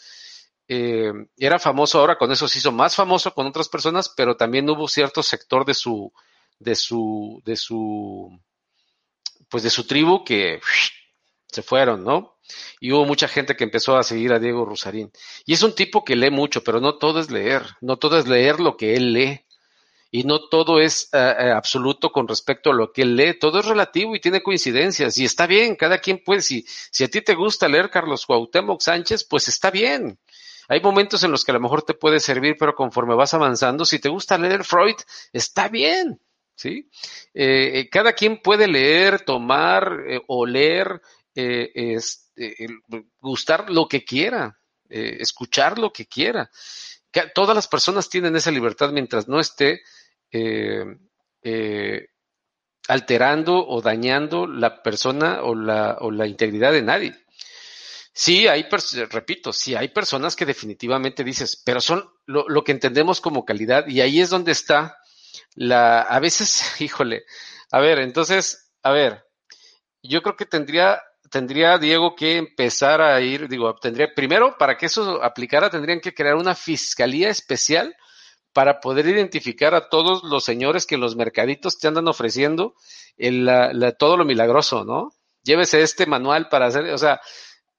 era 0.67 1.59
famoso 1.59 1.99
ahora, 1.99 2.17
con 2.17 2.31
eso 2.31 2.47
se 2.47 2.59
hizo 2.59 2.71
más 2.71 2.95
famoso 2.95 3.33
con 3.33 3.47
otras 3.47 3.69
personas, 3.69 4.09
pero 4.15 4.37
también 4.37 4.69
hubo 4.69 4.87
cierto 4.87 5.21
sector 5.23 5.65
de 5.65 5.73
su 5.73 6.13
de 6.63 6.75
su, 6.75 7.41
de 7.45 7.55
su, 7.55 8.39
pues 9.49 9.63
de 9.63 9.69
su 9.69 9.85
tribu 9.85 10.23
que 10.23 10.59
se 11.47 11.61
fueron, 11.61 12.03
¿no? 12.03 12.37
Y 12.79 12.91
hubo 12.91 13.05
mucha 13.05 13.27
gente 13.27 13.55
que 13.55 13.63
empezó 13.63 13.95
a 13.95 14.03
seguir 14.03 14.33
a 14.33 14.39
Diego 14.39 14.65
Rosarín. 14.65 15.11
Y 15.45 15.53
es 15.53 15.63
un 15.63 15.75
tipo 15.75 16.03
que 16.03 16.15
lee 16.15 16.31
mucho, 16.31 16.63
pero 16.63 16.81
no 16.81 16.97
todo 16.97 17.19
es 17.19 17.31
leer, 17.31 17.63
no 17.81 17.97
todo 17.97 18.17
es 18.17 18.27
leer 18.27 18.59
lo 18.59 18.75
que 18.75 18.95
él 18.95 19.13
lee. 19.13 19.41
Y 20.11 20.25
no 20.25 20.47
todo 20.47 20.79
es 20.79 21.09
eh, 21.11 21.17
eh, 21.17 21.51
absoluto 21.51 22.11
con 22.11 22.27
respecto 22.27 22.69
a 22.69 22.73
lo 22.73 22.91
que 22.91 23.01
él 23.01 23.15
lee, 23.15 23.39
todo 23.39 23.59
es 23.59 23.65
relativo 23.65 24.15
y 24.15 24.19
tiene 24.19 24.43
coincidencias. 24.43 25.17
Y 25.17 25.25
está 25.25 25.47
bien, 25.47 25.75
cada 25.75 25.97
quien 25.97 26.23
puede, 26.23 26.41
si, 26.41 26.65
si 26.67 27.03
a 27.03 27.07
ti 27.07 27.21
te 27.21 27.33
gusta 27.33 27.67
leer 27.67 27.89
Carlos 27.89 28.25
Cuauhtémoc 28.25 28.81
Sánchez, 28.81 29.23
pues 29.23 29.47
está 29.47 29.71
bien. 29.71 30.19
Hay 30.67 30.81
momentos 30.81 31.23
en 31.23 31.31
los 31.31 31.43
que 31.43 31.51
a 31.51 31.55
lo 31.55 31.59
mejor 31.59 31.81
te 31.81 31.93
puede 31.93 32.19
servir, 32.19 32.55
pero 32.59 32.75
conforme 32.75 33.15
vas 33.15 33.33
avanzando, 33.33 33.85
si 33.85 33.99
te 33.99 34.09
gusta 34.09 34.37
leer 34.37 34.63
Freud, 34.63 34.95
está 35.31 35.67
bien. 35.67 36.19
¿Sí? 36.55 36.89
Eh, 37.33 37.79
eh, 37.79 37.89
cada 37.89 38.13
quien 38.13 38.41
puede 38.41 38.67
leer, 38.67 39.21
tomar, 39.21 40.03
eh, 40.07 40.21
oler, 40.27 41.01
este, 41.35 42.67
gustar 43.19 43.69
lo 43.69 43.87
que 43.87 44.05
quiera, 44.05 44.59
escuchar 44.87 45.79
lo 45.79 45.91
que 45.91 46.05
quiera. 46.05 46.49
todas 47.33 47.55
las 47.55 47.67
personas 47.67 48.07
tienen 48.07 48.35
esa 48.35 48.51
libertad 48.51 48.91
mientras 48.91 49.27
no 49.27 49.39
esté 49.39 49.81
alterando 52.87 53.67
o 53.67 53.81
dañando 53.81 54.45
la 54.45 54.83
persona 54.83 55.41
o 55.41 55.55
la, 55.55 55.97
o 56.01 56.11
la 56.11 56.27
integridad 56.27 56.71
de 56.71 56.83
nadie. 56.83 57.15
Sí, 58.13 58.47
hay, 58.47 58.67
repito, 59.09 59.51
sí, 59.51 59.73
hay 59.73 59.87
personas 59.87 60.35
que 60.35 60.45
definitivamente 60.45 61.23
dices, 61.23 61.59
pero 61.65 61.81
son 61.81 62.07
lo, 62.27 62.47
lo, 62.47 62.63
que 62.63 62.73
entendemos 62.73 63.19
como 63.21 63.43
calidad 63.43 63.87
y 63.87 64.01
ahí 64.01 64.21
es 64.21 64.29
donde 64.29 64.51
está 64.51 64.97
la, 65.55 66.01
a 66.01 66.19
veces, 66.19 66.75
híjole, 66.81 67.23
a 67.71 67.79
ver, 67.79 67.99
entonces, 67.99 68.71
a 68.83 68.91
ver, 68.91 69.25
yo 70.01 70.21
creo 70.21 70.35
que 70.35 70.45
tendría, 70.45 71.01
tendría 71.29 71.77
Diego 71.77 72.15
que 72.15 72.37
empezar 72.37 73.01
a 73.01 73.19
ir, 73.21 73.47
digo, 73.47 73.73
tendría, 73.75 74.13
primero, 74.13 74.57
para 74.57 74.77
que 74.77 74.87
eso 74.87 75.23
aplicara, 75.23 75.69
tendrían 75.69 75.99
que 75.99 76.13
crear 76.13 76.35
una 76.35 76.55
fiscalía 76.55 77.29
especial 77.29 77.95
para 78.53 78.79
poder 78.79 79.07
identificar 79.07 79.73
a 79.73 79.89
todos 79.89 80.23
los 80.23 80.43
señores 80.43 80.85
que 80.85 80.97
los 80.97 81.15
mercaditos 81.15 81.79
te 81.79 81.87
andan 81.87 82.07
ofreciendo 82.07 82.75
el, 83.17 83.45
la, 83.45 83.91
todo 83.93 84.17
lo 84.17 84.25
milagroso, 84.25 84.85
¿no? 84.85 85.11
Llévese 85.43 85.81
este 85.81 86.05
manual 86.05 86.47
para 86.49 86.67
hacer, 86.67 86.85
o 86.93 86.97
sea, 86.97 87.19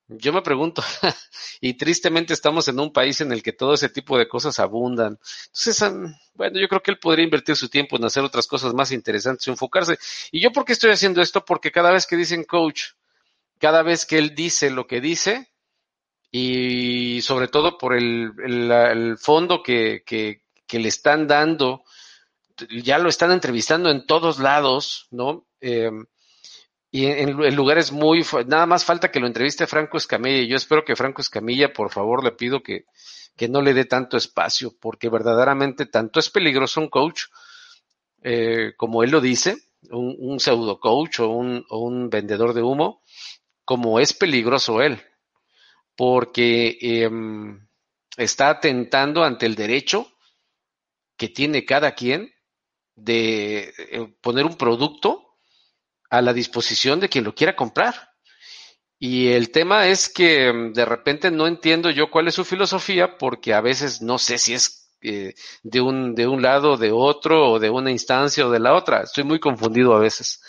yo 0.08 0.32
me 0.32 0.42
pregunto, 0.42 0.82
y 1.60 1.74
tristemente 1.74 2.34
estamos 2.34 2.68
en 2.68 2.78
un 2.78 2.92
país 2.92 3.20
en 3.20 3.32
el 3.32 3.42
que 3.42 3.52
todo 3.52 3.74
ese 3.74 3.88
tipo 3.88 4.18
de 4.18 4.28
cosas 4.28 4.58
abundan. 4.58 5.18
Entonces, 5.46 5.82
bueno, 6.34 6.60
yo 6.60 6.68
creo 6.68 6.82
que 6.82 6.90
él 6.90 6.98
podría 6.98 7.24
invertir 7.24 7.56
su 7.56 7.68
tiempo 7.68 7.96
en 7.96 8.04
hacer 8.04 8.22
otras 8.22 8.46
cosas 8.46 8.74
más 8.74 8.92
interesantes, 8.92 9.48
enfocarse. 9.48 9.98
¿Y 10.30 10.40
yo 10.40 10.52
por 10.52 10.64
qué 10.64 10.72
estoy 10.72 10.90
haciendo 10.90 11.22
esto? 11.22 11.44
Porque 11.44 11.72
cada 11.72 11.90
vez 11.90 12.06
que 12.06 12.16
dicen 12.16 12.44
coach, 12.44 12.92
cada 13.58 13.82
vez 13.82 14.04
que 14.04 14.18
él 14.18 14.34
dice 14.34 14.70
lo 14.70 14.86
que 14.86 15.00
dice, 15.00 15.50
y 16.30 17.22
sobre 17.22 17.48
todo 17.48 17.78
por 17.78 17.94
el, 17.94 18.32
el, 18.42 19.16
fondo 19.18 19.62
que, 19.62 20.02
que, 20.04 20.42
que, 20.66 20.80
le 20.80 20.88
están 20.88 21.28
dando, 21.28 21.84
ya 22.82 22.98
lo 22.98 23.08
están 23.08 23.30
entrevistando 23.30 23.88
en 23.88 24.04
todos 24.04 24.40
lados, 24.40 25.06
¿no? 25.12 25.46
Eh, 25.60 25.90
y 26.94 27.06
en, 27.06 27.56
lugares 27.56 27.90
muy, 27.90 28.24
nada 28.46 28.66
más 28.66 28.84
falta 28.84 29.10
que 29.10 29.18
lo 29.18 29.26
entreviste 29.26 29.66
Franco 29.66 29.96
Escamilla 29.96 30.42
y 30.42 30.46
yo 30.46 30.54
espero 30.54 30.84
que 30.84 30.94
Franco 30.94 31.22
Escamilla, 31.22 31.72
por 31.72 31.90
favor, 31.90 32.22
le 32.22 32.30
pido 32.30 32.62
que, 32.62 32.84
que 33.36 33.48
no 33.48 33.62
le 33.62 33.74
dé 33.74 33.84
tanto 33.84 34.16
espacio, 34.16 34.76
porque 34.80 35.08
verdaderamente 35.08 35.86
tanto 35.86 36.20
es 36.20 36.30
peligroso 36.30 36.80
un 36.80 36.88
coach, 36.88 37.22
eh, 38.22 38.74
como 38.76 39.02
él 39.02 39.10
lo 39.10 39.20
dice, 39.20 39.56
un, 39.90 40.38
pseudo 40.38 40.78
coach 40.78 41.18
o 41.18 41.30
un, 41.30 41.66
o 41.68 41.80
un, 41.80 42.10
vendedor 42.10 42.54
de 42.54 42.62
humo, 42.62 43.02
como 43.64 43.98
es 43.98 44.12
peligroso 44.12 44.80
él, 44.80 45.02
porque 45.96 46.78
eh, 46.80 47.10
está 48.16 48.50
atentando 48.50 49.24
ante 49.24 49.46
el 49.46 49.56
derecho 49.56 50.12
que 51.16 51.28
tiene 51.28 51.64
cada 51.64 51.96
quien 51.96 52.32
de 52.94 53.74
eh, 53.78 54.14
poner 54.20 54.44
un 54.44 54.56
producto 54.56 55.23
a 56.16 56.22
la 56.22 56.32
disposición 56.32 57.00
de 57.00 57.08
quien 57.08 57.24
lo 57.24 57.34
quiera 57.34 57.56
comprar. 57.56 57.94
Y 58.98 59.28
el 59.28 59.50
tema 59.50 59.88
es 59.88 60.08
que 60.08 60.52
mm, 60.52 60.72
de 60.72 60.84
repente 60.84 61.30
no 61.30 61.46
entiendo 61.46 61.90
yo 61.90 62.10
cuál 62.10 62.28
es 62.28 62.34
su 62.34 62.44
filosofía 62.44 63.18
porque 63.18 63.52
a 63.52 63.60
veces 63.60 64.00
no 64.00 64.18
sé 64.18 64.38
si 64.38 64.54
es 64.54 64.84
eh, 65.02 65.34
de, 65.62 65.80
un, 65.82 66.14
de 66.14 66.26
un 66.26 66.40
lado, 66.40 66.78
de 66.78 66.90
otro, 66.90 67.52
o 67.52 67.58
de 67.58 67.68
una 67.68 67.90
instancia 67.90 68.46
o 68.46 68.50
de 68.50 68.60
la 68.60 68.74
otra. 68.74 69.02
Estoy 69.02 69.24
muy 69.24 69.38
confundido 69.38 69.94
a 69.94 69.98
veces. 69.98 70.40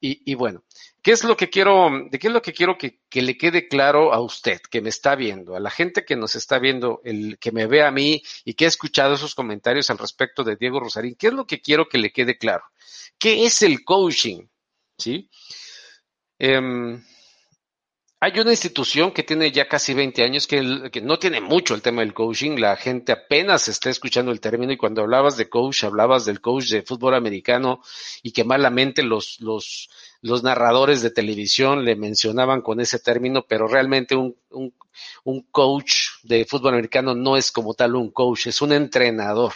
Y, 0.00 0.22
y 0.30 0.34
bueno, 0.34 0.64
¿qué 1.02 1.12
es 1.12 1.22
lo 1.22 1.36
que 1.36 1.50
quiero, 1.50 1.88
de 2.10 2.18
qué 2.18 2.26
es 2.26 2.32
lo 2.32 2.42
que 2.42 2.52
quiero 2.52 2.76
que, 2.76 3.00
que, 3.08 3.22
le 3.22 3.36
quede 3.36 3.68
claro 3.68 4.12
a 4.12 4.20
usted, 4.20 4.60
que 4.68 4.80
me 4.80 4.88
está 4.88 5.14
viendo, 5.14 5.54
a 5.54 5.60
la 5.60 5.70
gente 5.70 6.04
que 6.04 6.16
nos 6.16 6.34
está 6.34 6.58
viendo, 6.58 7.00
el 7.04 7.38
que 7.38 7.52
me 7.52 7.66
ve 7.66 7.84
a 7.84 7.92
mí 7.92 8.22
y 8.44 8.54
que 8.54 8.64
ha 8.64 8.68
escuchado 8.68 9.14
esos 9.14 9.36
comentarios 9.36 9.90
al 9.90 9.98
respecto 9.98 10.42
de 10.42 10.56
Diego 10.56 10.80
Rosarín? 10.80 11.14
¿Qué 11.16 11.28
es 11.28 11.32
lo 11.32 11.46
que 11.46 11.60
quiero 11.60 11.88
que 11.88 11.98
le 11.98 12.10
quede 12.12 12.36
claro? 12.38 12.64
¿Qué 13.18 13.44
es 13.44 13.62
el 13.62 13.84
coaching? 13.84 14.48
¿Sí? 15.00 15.30
Em, 16.38 17.02
hay 18.22 18.38
una 18.38 18.50
institución 18.50 19.12
que 19.12 19.22
tiene 19.22 19.50
ya 19.50 19.66
casi 19.66 19.94
20 19.94 20.22
años 20.22 20.46
que, 20.46 20.60
no 21.02 21.18
tiene 21.18 21.40
mucho 21.40 21.74
el 21.74 21.80
tema 21.80 22.02
del 22.02 22.12
coaching. 22.12 22.58
La 22.58 22.76
gente 22.76 23.12
apenas 23.12 23.66
está 23.68 23.88
escuchando 23.88 24.30
el 24.30 24.40
término 24.40 24.72
y 24.72 24.76
cuando 24.76 25.00
hablabas 25.00 25.38
de 25.38 25.48
coach, 25.48 25.84
hablabas 25.84 26.26
del 26.26 26.42
coach 26.42 26.66
de 26.68 26.82
fútbol 26.82 27.14
americano 27.14 27.80
y 28.22 28.32
que 28.32 28.44
malamente 28.44 29.02
los, 29.02 29.40
los, 29.40 29.88
los 30.20 30.42
narradores 30.42 31.00
de 31.00 31.10
televisión 31.10 31.82
le 31.86 31.96
mencionaban 31.96 32.60
con 32.60 32.80
ese 32.80 32.98
término, 32.98 33.46
pero 33.48 33.66
realmente 33.66 34.14
un, 34.16 34.36
un, 34.50 34.74
un 35.24 35.42
coach 35.50 35.94
de 36.22 36.44
fútbol 36.44 36.74
americano 36.74 37.14
no 37.14 37.38
es 37.38 37.50
como 37.50 37.72
tal 37.72 37.96
un 37.96 38.10
coach, 38.10 38.48
es 38.48 38.60
un 38.60 38.72
entrenador. 38.72 39.54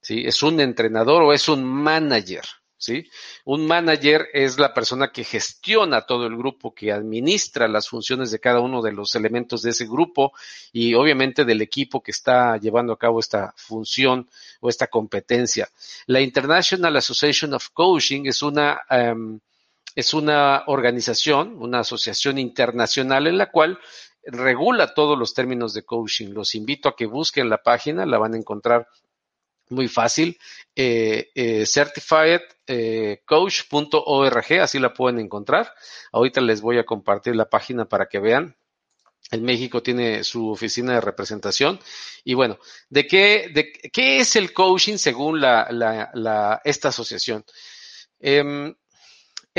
¿sí? 0.00 0.22
Es 0.24 0.44
un 0.44 0.60
entrenador 0.60 1.22
o 1.24 1.32
es 1.32 1.48
un 1.48 1.64
manager. 1.64 2.44
¿Sí? 2.78 3.10
Un 3.44 3.66
manager 3.66 4.28
es 4.32 4.58
la 4.58 4.72
persona 4.72 5.10
que 5.12 5.24
gestiona 5.24 6.06
todo 6.06 6.26
el 6.26 6.36
grupo, 6.36 6.74
que 6.74 6.92
administra 6.92 7.68
las 7.68 7.88
funciones 7.88 8.30
de 8.30 8.38
cada 8.38 8.60
uno 8.60 8.80
de 8.80 8.92
los 8.92 9.14
elementos 9.14 9.62
de 9.62 9.70
ese 9.70 9.86
grupo 9.86 10.32
y 10.72 10.94
obviamente 10.94 11.44
del 11.44 11.60
equipo 11.60 12.02
que 12.02 12.12
está 12.12 12.56
llevando 12.56 12.92
a 12.92 12.98
cabo 12.98 13.20
esta 13.20 13.52
función 13.56 14.30
o 14.60 14.68
esta 14.68 14.86
competencia. 14.86 15.68
La 16.06 16.20
International 16.20 16.96
Association 16.96 17.52
of 17.54 17.68
Coaching 17.70 18.26
es 18.26 18.42
una, 18.42 18.80
um, 18.90 19.40
es 19.94 20.14
una 20.14 20.62
organización, 20.68 21.56
una 21.58 21.80
asociación 21.80 22.38
internacional 22.38 23.26
en 23.26 23.38
la 23.38 23.50
cual 23.50 23.78
regula 24.22 24.94
todos 24.94 25.18
los 25.18 25.34
términos 25.34 25.74
de 25.74 25.84
coaching. 25.84 26.28
Los 26.28 26.54
invito 26.54 26.88
a 26.88 26.96
que 26.96 27.06
busquen 27.06 27.48
la 27.48 27.62
página, 27.62 28.06
la 28.06 28.18
van 28.18 28.34
a 28.34 28.38
encontrar 28.38 28.86
muy 29.70 29.88
fácil, 29.88 30.38
eh, 30.74 31.30
eh, 31.34 31.66
certifiedcoach.org, 31.66 34.52
eh, 34.52 34.60
así 34.60 34.78
la 34.78 34.94
pueden 34.94 35.20
encontrar. 35.20 35.72
Ahorita 36.12 36.40
les 36.40 36.60
voy 36.60 36.78
a 36.78 36.84
compartir 36.84 37.36
la 37.36 37.48
página 37.48 37.86
para 37.86 38.06
que 38.06 38.18
vean. 38.18 38.56
En 39.30 39.44
México 39.44 39.82
tiene 39.82 40.24
su 40.24 40.50
oficina 40.50 40.94
de 40.94 41.00
representación. 41.00 41.78
Y 42.24 42.34
bueno, 42.34 42.58
¿de 42.88 43.06
qué, 43.06 43.50
de, 43.52 43.72
qué 43.92 44.20
es 44.20 44.36
el 44.36 44.52
coaching 44.52 44.96
según 44.96 45.40
la, 45.40 45.68
la, 45.70 46.60
esta 46.64 46.88
asociación? 46.88 47.44
Eh, 48.20 48.74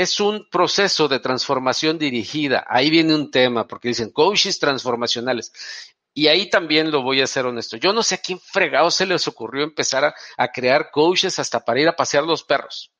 es 0.00 0.18
un 0.18 0.48
proceso 0.50 1.08
de 1.08 1.20
transformación 1.20 1.98
dirigida. 1.98 2.64
Ahí 2.66 2.88
viene 2.88 3.14
un 3.14 3.30
tema, 3.30 3.66
porque 3.66 3.88
dicen 3.88 4.10
coaches 4.10 4.58
transformacionales. 4.58 5.52
Y 6.20 6.28
ahí 6.28 6.50
también 6.50 6.90
lo 6.90 7.00
voy 7.00 7.22
a 7.22 7.26
ser 7.26 7.46
honesto. 7.46 7.78
Yo 7.78 7.94
no 7.94 8.02
sé 8.02 8.16
a 8.16 8.18
quién 8.18 8.38
fregado 8.38 8.90
se 8.90 9.06
les 9.06 9.26
ocurrió 9.26 9.64
empezar 9.64 10.14
a, 10.36 10.48
crear 10.48 10.90
coaches 10.90 11.38
hasta 11.38 11.64
para 11.64 11.80
ir 11.80 11.88
a 11.88 11.96
pasear 11.96 12.24
los 12.24 12.44
perros. 12.44 12.92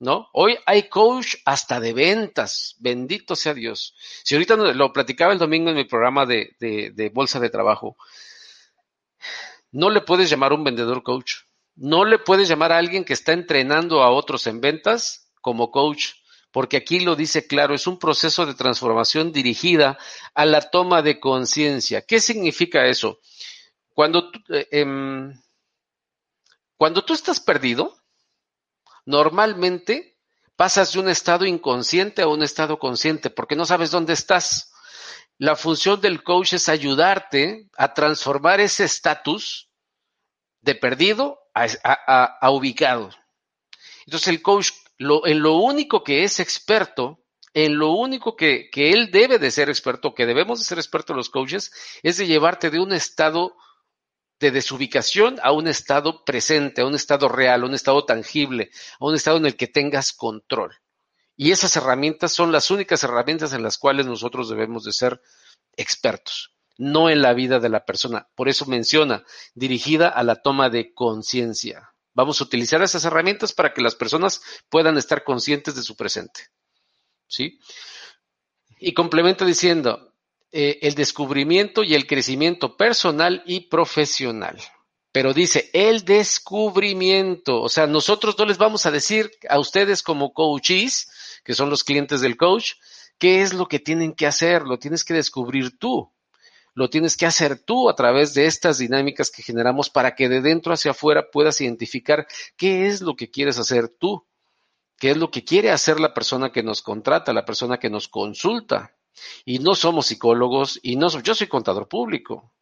¿No? 0.00 0.26
Hoy 0.32 0.58
hay 0.66 0.88
coach 0.88 1.36
hasta 1.44 1.78
de 1.78 1.92
ventas. 1.92 2.74
Bendito 2.80 3.36
sea 3.36 3.54
Dios. 3.54 3.94
Si 4.24 4.34
ahorita 4.34 4.56
lo 4.56 4.92
platicaba 4.92 5.32
el 5.32 5.38
domingo 5.38 5.70
en 5.70 5.76
mi 5.76 5.84
programa 5.84 6.26
de, 6.26 6.56
de, 6.58 6.90
de 6.92 7.08
bolsa 7.10 7.38
de 7.38 7.50
trabajo, 7.50 7.96
no 9.70 9.88
le 9.88 10.00
puedes 10.00 10.28
llamar 10.28 10.52
un 10.52 10.64
vendedor 10.64 11.04
coach. 11.04 11.34
No 11.76 12.04
le 12.04 12.18
puedes 12.18 12.48
llamar 12.48 12.72
a 12.72 12.78
alguien 12.78 13.04
que 13.04 13.12
está 13.12 13.32
entrenando 13.32 14.02
a 14.02 14.10
otros 14.10 14.44
en 14.48 14.60
ventas 14.60 15.30
como 15.40 15.70
coach 15.70 16.14
porque 16.56 16.78
aquí 16.78 17.00
lo 17.00 17.16
dice 17.16 17.46
claro, 17.46 17.74
es 17.74 17.86
un 17.86 17.98
proceso 17.98 18.46
de 18.46 18.54
transformación 18.54 19.30
dirigida 19.30 19.98
a 20.32 20.46
la 20.46 20.62
toma 20.62 21.02
de 21.02 21.20
conciencia. 21.20 22.00
¿Qué 22.00 22.18
significa 22.18 22.86
eso? 22.86 23.20
Cuando, 23.92 24.30
eh, 24.48 24.66
eh, 24.70 25.34
cuando 26.78 27.04
tú 27.04 27.12
estás 27.12 27.40
perdido, 27.40 27.94
normalmente 29.04 30.16
pasas 30.56 30.94
de 30.94 31.00
un 31.00 31.10
estado 31.10 31.44
inconsciente 31.44 32.22
a 32.22 32.28
un 32.28 32.42
estado 32.42 32.78
consciente, 32.78 33.28
porque 33.28 33.54
no 33.54 33.66
sabes 33.66 33.90
dónde 33.90 34.14
estás. 34.14 34.72
La 35.36 35.56
función 35.56 36.00
del 36.00 36.22
coach 36.22 36.54
es 36.54 36.70
ayudarte 36.70 37.68
a 37.76 37.92
transformar 37.92 38.60
ese 38.60 38.84
estatus 38.84 39.68
de 40.62 40.74
perdido 40.74 41.38
a 41.52 42.50
ubicado. 42.50 43.10
Entonces 44.06 44.28
el 44.28 44.40
coach 44.40 44.70
lo, 44.98 45.26
en 45.26 45.40
lo 45.40 45.56
único 45.56 46.02
que 46.02 46.24
es 46.24 46.40
experto, 46.40 47.20
en 47.54 47.78
lo 47.78 47.92
único 47.92 48.36
que, 48.36 48.68
que 48.70 48.92
él 48.92 49.10
debe 49.10 49.38
de 49.38 49.50
ser 49.50 49.68
experto, 49.68 50.14
que 50.14 50.26
debemos 50.26 50.58
de 50.58 50.64
ser 50.64 50.78
expertos 50.78 51.16
los 51.16 51.30
coaches, 51.30 51.72
es 52.02 52.18
de 52.18 52.26
llevarte 52.26 52.70
de 52.70 52.80
un 52.80 52.92
estado 52.92 53.56
de 54.38 54.50
desubicación 54.50 55.38
a 55.42 55.52
un 55.52 55.66
estado 55.66 56.24
presente, 56.24 56.82
a 56.82 56.86
un 56.86 56.94
estado 56.94 57.28
real, 57.28 57.62
a 57.62 57.66
un 57.66 57.74
estado 57.74 58.04
tangible, 58.04 58.70
a 59.00 59.06
un 59.06 59.14
estado 59.14 59.38
en 59.38 59.46
el 59.46 59.56
que 59.56 59.66
tengas 59.66 60.12
control. 60.12 60.76
Y 61.36 61.52
esas 61.52 61.76
herramientas 61.76 62.32
son 62.32 62.52
las 62.52 62.70
únicas 62.70 63.02
herramientas 63.04 63.52
en 63.52 63.62
las 63.62 63.78
cuales 63.78 64.06
nosotros 64.06 64.48
debemos 64.48 64.84
de 64.84 64.92
ser 64.92 65.20
expertos, 65.76 66.54
no 66.78 67.10
en 67.10 67.22
la 67.22 67.34
vida 67.34 67.58
de 67.58 67.68
la 67.68 67.84
persona. 67.84 68.28
Por 68.34 68.48
eso 68.48 68.66
menciona, 68.66 69.24
dirigida 69.54 70.08
a 70.08 70.22
la 70.22 70.36
toma 70.36 70.70
de 70.70 70.94
conciencia. 70.94 71.94
Vamos 72.16 72.40
a 72.40 72.44
utilizar 72.44 72.82
esas 72.82 73.04
herramientas 73.04 73.52
para 73.52 73.72
que 73.72 73.82
las 73.82 73.94
personas 73.94 74.40
puedan 74.68 74.96
estar 74.96 75.22
conscientes 75.22 75.76
de 75.76 75.82
su 75.82 75.94
presente. 75.94 76.48
¿Sí? 77.28 77.60
Y 78.80 78.94
complemento 78.94 79.44
diciendo, 79.44 80.14
eh, 80.50 80.78
el 80.82 80.94
descubrimiento 80.94 81.84
y 81.84 81.94
el 81.94 82.06
crecimiento 82.06 82.76
personal 82.76 83.42
y 83.46 83.68
profesional. 83.68 84.56
Pero 85.12 85.34
dice, 85.34 85.70
el 85.72 86.04
descubrimiento, 86.04 87.60
o 87.60 87.68
sea, 87.68 87.86
nosotros 87.86 88.34
no 88.38 88.46
les 88.46 88.58
vamos 88.58 88.86
a 88.86 88.90
decir 88.90 89.30
a 89.48 89.58
ustedes 89.58 90.02
como 90.02 90.32
coaches, 90.32 91.10
que 91.44 91.54
son 91.54 91.70
los 91.70 91.84
clientes 91.84 92.20
del 92.22 92.36
coach, 92.36 92.72
¿Qué 93.18 93.40
es 93.40 93.54
lo 93.54 93.66
que 93.66 93.78
tienen 93.78 94.14
que 94.14 94.26
hacer? 94.26 94.62
Lo 94.62 94.78
tienes 94.78 95.04
que 95.04 95.14
descubrir 95.14 95.78
tú. 95.78 96.12
Lo 96.76 96.90
tienes 96.90 97.16
que 97.16 97.24
hacer 97.24 97.58
tú 97.58 97.88
a 97.88 97.96
través 97.96 98.34
de 98.34 98.44
estas 98.44 98.76
dinámicas 98.76 99.30
que 99.30 99.42
generamos 99.42 99.88
para 99.88 100.14
que 100.14 100.28
de 100.28 100.42
dentro 100.42 100.74
hacia 100.74 100.90
afuera 100.90 101.30
puedas 101.32 101.58
identificar 101.62 102.26
qué 102.54 102.86
es 102.86 103.00
lo 103.00 103.16
que 103.16 103.30
quieres 103.30 103.58
hacer 103.58 103.88
tú, 103.88 104.26
qué 104.98 105.12
es 105.12 105.16
lo 105.16 105.30
que 105.30 105.42
quiere 105.42 105.70
hacer 105.70 105.98
la 105.98 106.12
persona 106.12 106.52
que 106.52 106.62
nos 106.62 106.82
contrata, 106.82 107.32
la 107.32 107.46
persona 107.46 107.78
que 107.78 107.88
nos 107.88 108.08
consulta. 108.08 108.94
Y 109.46 109.58
no 109.58 109.74
somos 109.74 110.04
psicólogos 110.04 110.78
y 110.82 110.96
no 110.96 111.08
yo 111.22 111.34
soy 111.34 111.46
contador 111.46 111.88
público. 111.88 112.52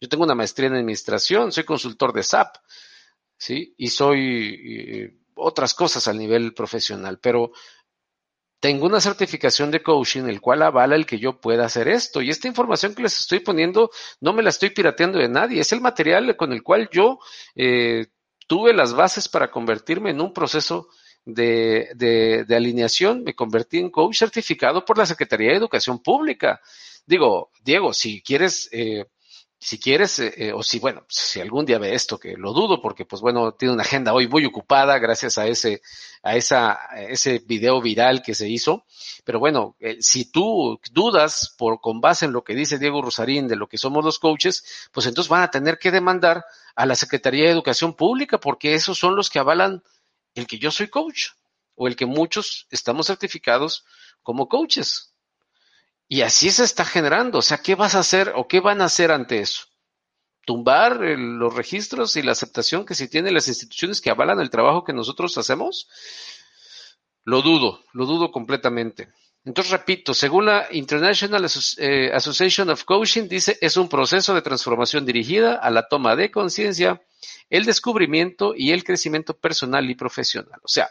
Yo 0.00 0.08
tengo 0.08 0.24
una 0.24 0.34
maestría 0.34 0.66
en 0.66 0.74
administración, 0.74 1.52
soy 1.52 1.62
consultor 1.62 2.12
de 2.12 2.24
SAP, 2.24 2.56
¿sí? 3.38 3.72
Y 3.76 3.86
soy 3.90 4.58
eh, 4.66 5.14
otras 5.36 5.74
cosas 5.74 6.08
a 6.08 6.12
nivel 6.12 6.54
profesional, 6.54 7.20
pero 7.20 7.52
tengo 8.60 8.86
una 8.86 9.00
certificación 9.00 9.70
de 9.70 9.82
coaching, 9.82 10.24
el 10.24 10.40
cual 10.40 10.62
avala 10.62 10.94
el 10.94 11.06
que 11.06 11.18
yo 11.18 11.40
pueda 11.40 11.64
hacer 11.64 11.88
esto. 11.88 12.20
Y 12.20 12.28
esta 12.28 12.46
información 12.46 12.94
que 12.94 13.02
les 13.02 13.18
estoy 13.18 13.40
poniendo 13.40 13.90
no 14.20 14.34
me 14.34 14.42
la 14.42 14.50
estoy 14.50 14.70
pirateando 14.70 15.18
de 15.18 15.30
nadie. 15.30 15.62
Es 15.62 15.72
el 15.72 15.80
material 15.80 16.36
con 16.36 16.52
el 16.52 16.62
cual 16.62 16.90
yo 16.92 17.18
eh, 17.54 18.08
tuve 18.46 18.74
las 18.74 18.92
bases 18.92 19.28
para 19.28 19.50
convertirme 19.50 20.10
en 20.10 20.20
un 20.20 20.34
proceso 20.34 20.88
de, 21.24 21.88
de, 21.94 22.54
alineación. 22.54 23.24
Me 23.24 23.34
convertí 23.34 23.78
en 23.78 23.90
coach 23.90 24.18
certificado 24.18 24.84
por 24.84 24.98
la 24.98 25.06
Secretaría 25.06 25.50
de 25.50 25.56
Educación 25.56 26.02
Pública. 26.02 26.60
Digo, 27.06 27.50
Diego, 27.64 27.94
si 27.94 28.20
quieres 28.20 28.68
eh, 28.72 29.06
si 29.62 29.78
quieres, 29.78 30.18
eh, 30.18 30.32
eh, 30.38 30.52
o 30.54 30.62
si, 30.62 30.78
bueno, 30.78 31.04
si 31.06 31.38
algún 31.38 31.66
día 31.66 31.78
ve 31.78 31.94
esto, 31.94 32.18
que 32.18 32.34
lo 32.34 32.54
dudo, 32.54 32.80
porque 32.80 33.04
pues 33.04 33.20
bueno, 33.20 33.52
tiene 33.52 33.74
una 33.74 33.82
agenda 33.82 34.14
hoy 34.14 34.26
muy 34.26 34.46
ocupada 34.46 34.98
gracias 34.98 35.36
a 35.36 35.46
ese, 35.46 35.82
a 36.22 36.34
esa, 36.34 36.78
ese 36.96 37.40
video 37.40 37.82
viral 37.82 38.22
que 38.22 38.34
se 38.34 38.48
hizo. 38.48 38.86
Pero 39.22 39.38
bueno, 39.38 39.76
eh, 39.78 39.98
si 40.00 40.30
tú 40.30 40.80
dudas 40.92 41.54
por, 41.58 41.78
con 41.82 42.00
base 42.00 42.24
en 42.24 42.32
lo 42.32 42.42
que 42.42 42.54
dice 42.54 42.78
Diego 42.78 43.02
Rosarín 43.02 43.48
de 43.48 43.56
lo 43.56 43.68
que 43.68 43.76
somos 43.76 44.02
los 44.02 44.18
coaches, 44.18 44.64
pues 44.92 45.04
entonces 45.06 45.28
van 45.28 45.42
a 45.42 45.50
tener 45.50 45.78
que 45.78 45.90
demandar 45.90 46.42
a 46.74 46.86
la 46.86 46.94
Secretaría 46.94 47.44
de 47.44 47.50
Educación 47.50 47.92
Pública, 47.92 48.40
porque 48.40 48.72
esos 48.74 48.98
son 48.98 49.14
los 49.14 49.28
que 49.28 49.40
avalan 49.40 49.82
el 50.34 50.46
que 50.46 50.58
yo 50.58 50.70
soy 50.70 50.88
coach, 50.88 51.32
o 51.74 51.86
el 51.86 51.96
que 51.96 52.06
muchos 52.06 52.66
estamos 52.70 53.08
certificados 53.08 53.84
como 54.22 54.48
coaches. 54.48 55.09
Y 56.12 56.22
así 56.22 56.50
se 56.50 56.64
está 56.64 56.84
generando. 56.84 57.38
O 57.38 57.42
sea, 57.42 57.58
¿qué 57.58 57.76
vas 57.76 57.94
a 57.94 58.00
hacer 58.00 58.32
o 58.34 58.48
qué 58.48 58.58
van 58.58 58.80
a 58.80 58.86
hacer 58.86 59.12
ante 59.12 59.38
eso? 59.38 59.62
¿Tumbar 60.44 60.98
los 60.98 61.54
registros 61.54 62.16
y 62.16 62.22
la 62.22 62.32
aceptación 62.32 62.84
que 62.84 62.96
si 62.96 63.06
tienen 63.06 63.32
las 63.32 63.46
instituciones 63.46 64.00
que 64.00 64.10
avalan 64.10 64.40
el 64.40 64.50
trabajo 64.50 64.82
que 64.82 64.92
nosotros 64.92 65.38
hacemos? 65.38 65.88
Lo 67.22 67.42
dudo, 67.42 67.84
lo 67.92 68.06
dudo 68.06 68.32
completamente. 68.32 69.12
Entonces, 69.44 69.70
repito, 69.70 70.12
según 70.12 70.46
la 70.46 70.66
International 70.72 71.46
eh, 71.78 72.10
Association 72.12 72.70
of 72.70 72.82
Coaching, 72.82 73.28
dice, 73.28 73.56
es 73.60 73.76
un 73.76 73.88
proceso 73.88 74.34
de 74.34 74.42
transformación 74.42 75.06
dirigida 75.06 75.54
a 75.54 75.70
la 75.70 75.86
toma 75.86 76.16
de 76.16 76.32
conciencia, 76.32 77.00
el 77.48 77.64
descubrimiento 77.64 78.52
y 78.56 78.72
el 78.72 78.82
crecimiento 78.82 79.38
personal 79.38 79.88
y 79.88 79.94
profesional. 79.94 80.58
O 80.64 80.68
sea, 80.68 80.90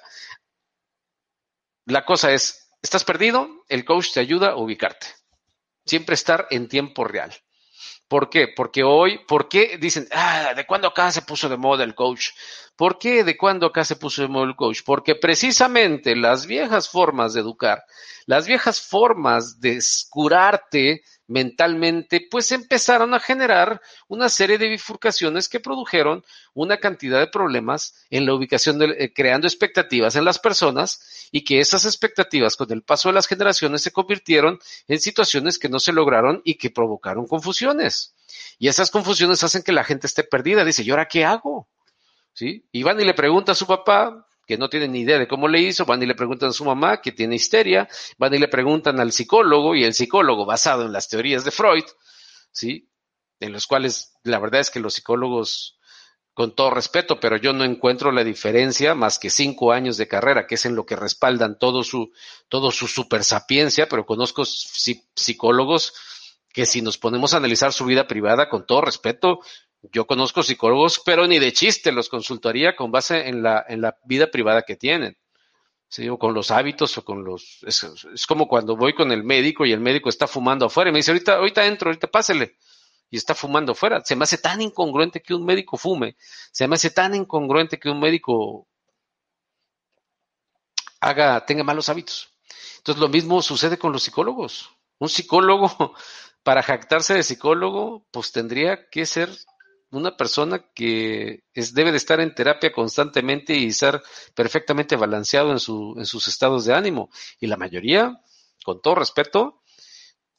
la 1.87 2.05
cosa 2.05 2.31
es, 2.31 2.58
¿Estás 2.81 3.03
perdido? 3.03 3.65
El 3.67 3.83
coach 3.83 4.13
te 4.13 4.21
ayuda 4.21 4.51
a 4.51 4.55
ubicarte. 4.55 5.07
Siempre 5.85 6.15
estar 6.15 6.47
en 6.49 6.69
tiempo 6.69 7.03
real. 7.03 7.33
¿Por 8.07 8.29
qué? 8.29 8.47
Porque 8.55 8.83
hoy, 8.83 9.19
¿por 9.27 9.49
qué 9.49 9.77
dicen, 9.77 10.07
ah, 10.11 10.53
¿de 10.55 10.65
cuándo 10.65 10.87
acá 10.87 11.11
se 11.11 11.21
puso 11.21 11.49
de 11.49 11.57
moda 11.57 11.83
el 11.83 11.93
coach? 11.93 12.29
¿Por 12.75 12.97
qué 12.97 13.23
de 13.23 13.37
cuándo 13.37 13.67
acá 13.67 13.83
se 13.83 13.97
puso 13.97 14.21
de 14.21 14.29
moda 14.29 14.45
el 14.45 14.55
coach? 14.55 14.79
Porque 14.85 15.15
precisamente 15.15 16.15
las 16.15 16.45
viejas 16.45 16.89
formas 16.89 17.33
de 17.33 17.41
educar, 17.41 17.83
las 18.25 18.47
viejas 18.47 18.81
formas 18.81 19.59
de 19.59 19.79
curarte 20.09 21.03
mentalmente, 21.29 22.27
pues 22.29 22.51
empezaron 22.51 23.13
a 23.13 23.19
generar 23.19 23.81
una 24.07 24.29
serie 24.29 24.57
de 24.57 24.67
bifurcaciones 24.67 25.47
que 25.47 25.59
produjeron 25.59 26.25
una 26.53 26.77
cantidad 26.77 27.19
de 27.19 27.27
problemas 27.27 27.93
en 28.09 28.25
la 28.25 28.33
ubicación, 28.33 28.79
de, 28.79 28.95
eh, 28.97 29.13
creando 29.13 29.47
expectativas 29.47 30.15
en 30.15 30.25
las 30.25 30.39
personas 30.39 31.29
y 31.31 31.43
que 31.43 31.59
esas 31.59 31.85
expectativas 31.85 32.57
con 32.57 32.71
el 32.71 32.81
paso 32.81 33.09
de 33.09 33.13
las 33.13 33.27
generaciones 33.27 33.83
se 33.83 33.91
convirtieron 33.91 34.59
en 34.87 34.99
situaciones 34.99 35.59
que 35.59 35.69
no 35.69 35.79
se 35.79 35.93
lograron 35.93 36.41
y 36.43 36.55
que 36.55 36.71
provocaron 36.71 37.27
confusiones. 37.27 38.15
Y 38.57 38.67
esas 38.67 38.89
confusiones 38.89 39.43
hacen 39.43 39.61
que 39.61 39.71
la 39.71 39.83
gente 39.83 40.07
esté 40.07 40.23
perdida. 40.23 40.65
Dice, 40.65 40.81
¿y 40.81 40.89
ahora 40.89 41.07
qué 41.07 41.25
hago? 41.25 41.67
¿Sí? 42.33 42.65
Y 42.71 42.81
van 42.83 42.99
y 42.99 43.05
le 43.05 43.13
pregunta 43.13 43.51
a 43.51 43.55
su 43.55 43.67
papá, 43.67 44.27
que 44.49 44.57
no 44.57 44.67
tienen 44.67 44.93
ni 44.93 45.01
idea 45.01 45.19
de 45.19 45.27
cómo 45.27 45.47
le 45.47 45.61
hizo, 45.61 45.85
van 45.85 46.01
y 46.01 46.07
le 46.07 46.15
preguntan 46.15 46.49
a 46.49 46.53
su 46.53 46.65
mamá 46.65 47.01
que 47.03 47.11
tiene 47.11 47.35
histeria, 47.35 47.87
van 48.17 48.33
y 48.33 48.39
le 48.39 48.47
preguntan 48.47 48.99
al 48.99 49.11
psicólogo 49.11 49.75
y 49.75 49.83
el 49.83 49.93
psicólogo 49.93 50.43
basado 50.43 50.87
en 50.87 50.91
las 50.91 51.07
teorías 51.07 51.45
de 51.45 51.51
Freud, 51.51 51.83
¿sí? 52.51 52.89
En 53.39 53.53
los 53.53 53.67
cuales 53.67 54.17
la 54.23 54.39
verdad 54.39 54.61
es 54.61 54.71
que 54.71 54.79
los 54.79 54.95
psicólogos, 54.95 55.77
con 56.33 56.55
todo 56.55 56.71
respeto, 56.71 57.19
pero 57.19 57.37
yo 57.37 57.53
no 57.53 57.63
encuentro 57.63 58.11
la 58.11 58.23
diferencia 58.23 58.95
más 58.95 59.19
que 59.19 59.29
cinco 59.29 59.71
años 59.71 59.97
de 59.97 60.07
carrera, 60.07 60.47
que 60.47 60.55
es 60.55 60.65
en 60.65 60.75
lo 60.75 60.83
que 60.83 60.95
respaldan 60.95 61.59
todo 61.59 61.83
su, 61.83 62.11
todo 62.47 62.71
su 62.71 62.87
super 62.87 63.23
sapiencia, 63.23 63.87
pero 63.87 64.07
conozco 64.07 64.45
psicólogos 64.45 65.93
que 66.51 66.65
si 66.65 66.81
nos 66.81 66.97
ponemos 66.97 67.35
a 67.35 67.37
analizar 67.37 67.71
su 67.71 67.85
vida 67.85 68.07
privada, 68.07 68.49
con 68.49 68.65
todo 68.65 68.81
respeto, 68.81 69.41
yo 69.81 70.05
conozco 70.05 70.43
psicólogos, 70.43 71.01
pero 71.05 71.27
ni 71.27 71.39
de 71.39 71.53
chiste 71.53 71.91
los 71.91 72.09
consultaría 72.09 72.75
con 72.75 72.91
base 72.91 73.27
en 73.27 73.41
la, 73.43 73.65
en 73.67 73.81
la 73.81 73.97
vida 74.03 74.29
privada 74.29 74.63
que 74.63 74.75
tienen. 74.75 75.17
¿sí? 75.87 76.07
O 76.09 76.17
con 76.17 76.33
los 76.33 76.51
hábitos 76.51 76.97
o 76.97 77.05
con 77.05 77.23
los... 77.23 77.63
Es, 77.63 78.25
como 78.27 78.47
cuando 78.47 78.75
voy 78.75 78.93
con 78.93 79.11
el 79.11 79.23
médico 79.23 79.65
y 79.65 79.71
el 79.71 79.79
médico 79.79 80.09
está 80.09 80.27
fumando 80.27 80.65
afuera 80.65 80.89
y 80.89 80.93
me 80.93 80.99
dice, 80.99 81.11
ahorita, 81.11 81.35
ahorita 81.35 81.65
entro, 81.65 81.89
ahorita 81.89 82.07
pásele. 82.07 82.57
Y 83.09 83.17
está 83.17 83.33
fumando 83.33 83.71
afuera. 83.71 84.01
Se 84.05 84.15
me 84.15 84.23
hace 84.23 84.37
tan 84.37 84.61
incongruente 84.61 85.21
que 85.21 85.33
un 85.33 85.43
médico 85.43 85.77
fume. 85.77 86.15
Se 86.51 86.67
me 86.67 86.75
hace 86.75 86.91
tan 86.91 87.15
incongruente 87.15 87.79
que 87.79 87.89
un 87.89 87.99
médico 87.99 88.67
haga, 91.01 91.43
tenga 91.45 91.63
malos 91.63 91.89
hábitos. 91.89 92.33
Entonces 92.77 93.01
lo 93.01 93.09
mismo 93.09 93.41
sucede 93.41 93.79
con 93.79 93.91
los 93.91 94.03
psicólogos. 94.03 94.69
Un 94.99 95.09
psicólogo, 95.09 95.95
para 96.43 96.61
jactarse 96.61 97.15
de 97.15 97.23
psicólogo, 97.23 98.05
pues 98.11 98.31
tendría 98.31 98.89
que 98.89 99.05
ser 99.05 99.29
una 99.91 100.15
persona 100.15 100.65
que 100.73 101.43
es, 101.53 101.73
debe 101.73 101.91
de 101.91 101.97
estar 101.97 102.19
en 102.19 102.33
terapia 102.35 102.71
constantemente 102.71 103.53
y 103.53 103.71
ser 103.71 104.01
perfectamente 104.35 104.95
balanceado 104.95 105.51
en, 105.51 105.59
su, 105.59 105.95
en 105.97 106.05
sus 106.05 106.27
estados 106.27 106.65
de 106.65 106.73
ánimo. 106.73 107.09
Y 107.39 107.47
la 107.47 107.57
mayoría, 107.57 108.21
con 108.63 108.81
todo 108.81 108.95
respeto, 108.95 109.61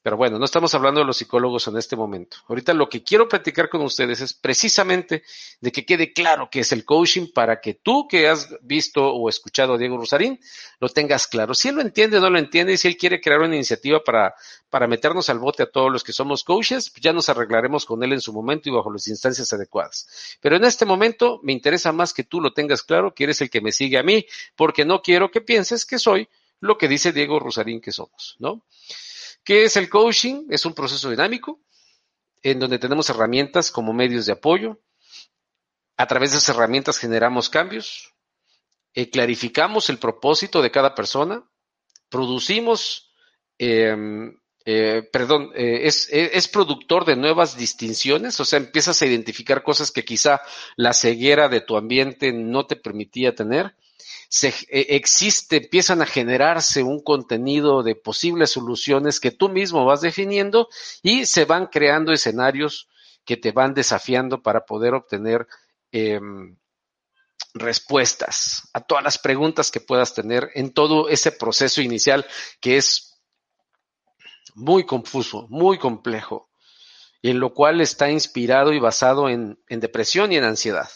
pero 0.03 0.17
bueno, 0.17 0.39
no 0.39 0.47
estamos 0.47 0.75
hablando 0.75 1.01
de 1.01 1.07
los 1.07 1.19
psicólogos 1.19 1.69
en 1.69 1.77
este 1.77 1.95
momento. 1.95 2.39
Ahorita 2.49 2.73
lo 2.73 2.89
que 2.89 3.03
quiero 3.03 3.29
platicar 3.29 3.69
con 3.69 3.83
ustedes 3.83 4.21
es 4.23 4.33
precisamente 4.33 5.23
de 5.61 5.71
que 5.71 5.85
quede 5.85 6.13
claro 6.13 6.49
qué 6.51 6.61
es 6.61 6.73
el 6.73 6.87
coaching 6.87 7.33
para 7.35 7.61
que 7.61 7.75
tú 7.75 8.09
que 8.09 8.27
has 8.27 8.49
visto 8.63 9.07
o 9.07 9.29
escuchado 9.29 9.75
a 9.75 9.79
Diego 9.79 9.99
Rosarín 9.99 10.41
lo 10.79 10.89
tengas 10.89 11.27
claro. 11.27 11.53
Si 11.53 11.69
él 11.69 11.75
lo 11.75 11.83
entiende 11.83 12.17
o 12.17 12.21
no 12.21 12.31
lo 12.31 12.39
entiende 12.39 12.73
y 12.73 12.77
si 12.79 12.89
él 12.89 12.97
quiere 12.97 13.21
crear 13.21 13.41
una 13.41 13.55
iniciativa 13.55 14.03
para, 14.03 14.35
para 14.71 14.87
meternos 14.87 15.29
al 15.29 15.39
bote 15.39 15.65
a 15.65 15.71
todos 15.71 15.93
los 15.93 16.03
que 16.03 16.13
somos 16.13 16.45
coaches, 16.45 16.89
pues 16.89 17.03
ya 17.03 17.13
nos 17.13 17.29
arreglaremos 17.29 17.85
con 17.85 18.03
él 18.03 18.15
en 18.15 18.23
su 18.23 18.33
momento 18.33 18.71
y 18.71 18.73
bajo 18.73 18.91
las 18.91 19.07
instancias 19.07 19.53
adecuadas. 19.53 20.39
Pero 20.41 20.57
en 20.57 20.65
este 20.65 20.87
momento 20.87 21.41
me 21.43 21.53
interesa 21.53 21.93
más 21.93 22.15
que 22.15 22.25
tú 22.25 22.41
lo 22.41 22.55
tengas 22.55 22.83
claro, 22.83 23.13
que 23.13 23.25
eres 23.25 23.43
el 23.43 23.51
que 23.51 23.61
me 23.61 23.73
sigue 23.73 23.99
a 23.99 24.03
mí, 24.03 24.25
porque 24.57 24.87
no 24.87 25.03
quiero 25.03 25.31
que 25.31 25.43
pienses 25.43 25.85
que 25.85 25.99
soy 25.99 26.27
lo 26.61 26.79
que 26.79 26.89
dice 26.89 27.13
Diego 27.13 27.39
Rosarín 27.39 27.81
que 27.81 27.93
somos, 27.93 28.37
¿no? 28.39 28.63
¿Qué 29.45 29.65
es 29.65 29.77
el 29.77 29.89
coaching? 29.89 30.47
Es 30.51 30.65
un 30.67 30.75
proceso 30.75 31.11
dinámico 31.11 31.61
en 32.43 32.59
donde 32.59 32.79
tenemos 32.79 33.09
herramientas 33.11 33.71
como 33.71 33.93
medios 33.93 34.27
de 34.27 34.33
apoyo. 34.33 34.81
A 35.97 36.07
través 36.07 36.33
de 36.33 36.39
esas 36.39 36.55
herramientas 36.55 36.99
generamos 36.99 37.51
cambios, 37.51 38.15
eh, 38.95 39.11
clarificamos 39.11 39.91
el 39.91 39.99
propósito 39.99 40.63
de 40.63 40.71
cada 40.71 40.95
persona, 40.95 41.45
producimos, 42.09 43.13
em, 43.59 44.35
eh, 44.65 45.09
perdón, 45.13 45.51
eh, 45.55 45.81
es, 45.85 46.09
es, 46.11 46.49
productor 46.49 47.05
de 47.05 47.17
nuevas 47.17 47.57
distinciones, 47.57 48.41
o 48.41 48.45
sea, 48.45 48.59
empiezas 48.59 49.01
a 49.01 49.07
identificar 49.07 49.63
cosas 49.63 49.91
que 49.91 50.05
quizá 50.05 50.41
la 50.77 50.93
ceguera 50.93 51.49
de 51.49 51.61
tu 51.61 51.77
ambiente 51.77 52.33
no 52.33 52.67
te 52.67 52.77
permitía 52.77 53.35
tener 53.35 53.77
se, 54.29 54.49
eh, 54.49 54.87
existe, 54.91 55.57
empiezan 55.57 56.03
a 56.03 56.07
generarse 56.07 56.83
un 56.83 57.03
contenido 57.03 57.83
de 57.83 57.97
posibles 57.97 58.51
soluciones 58.51 59.21
que 59.21 59.31
tú 59.31 59.49
mismo 59.49 59.85
vas 59.85 60.01
definiendo 60.01 60.69
y 61.03 61.27
se 61.27 61.45
van 61.45 61.67
creando 61.67 62.13
escenarios 62.13 62.89
que 63.25 63.37
te 63.37 63.53
van 63.53 63.75
desafiando 63.75 64.43
para 64.43 64.65
poder 64.65 64.95
obtener 64.95 65.47
em, 65.93 66.57
respuestas 67.55 68.69
a 68.73 68.81
todas 68.81 69.03
las 69.03 69.19
preguntas 69.19 69.71
que 69.71 69.81
puedas 69.81 70.15
tener 70.15 70.51
en 70.55 70.73
todo 70.73 71.09
ese 71.09 71.33
proceso 71.33 71.83
inicial 71.83 72.27
que 72.61 72.77
es 72.77 73.21
muy 74.55 74.85
confuso, 74.87 75.47
muy 75.49 75.79
complejo, 75.79 76.51
en 77.23 77.41
lo 77.41 77.53
cual 77.53 77.81
está 77.81 78.11
inspirado 78.11 78.73
y 78.73 78.79
basado 78.79 79.29
en 79.29 79.59
depresión 79.69 80.33
y 80.33 80.37
en 80.37 80.45
ansiedad. 80.45 80.89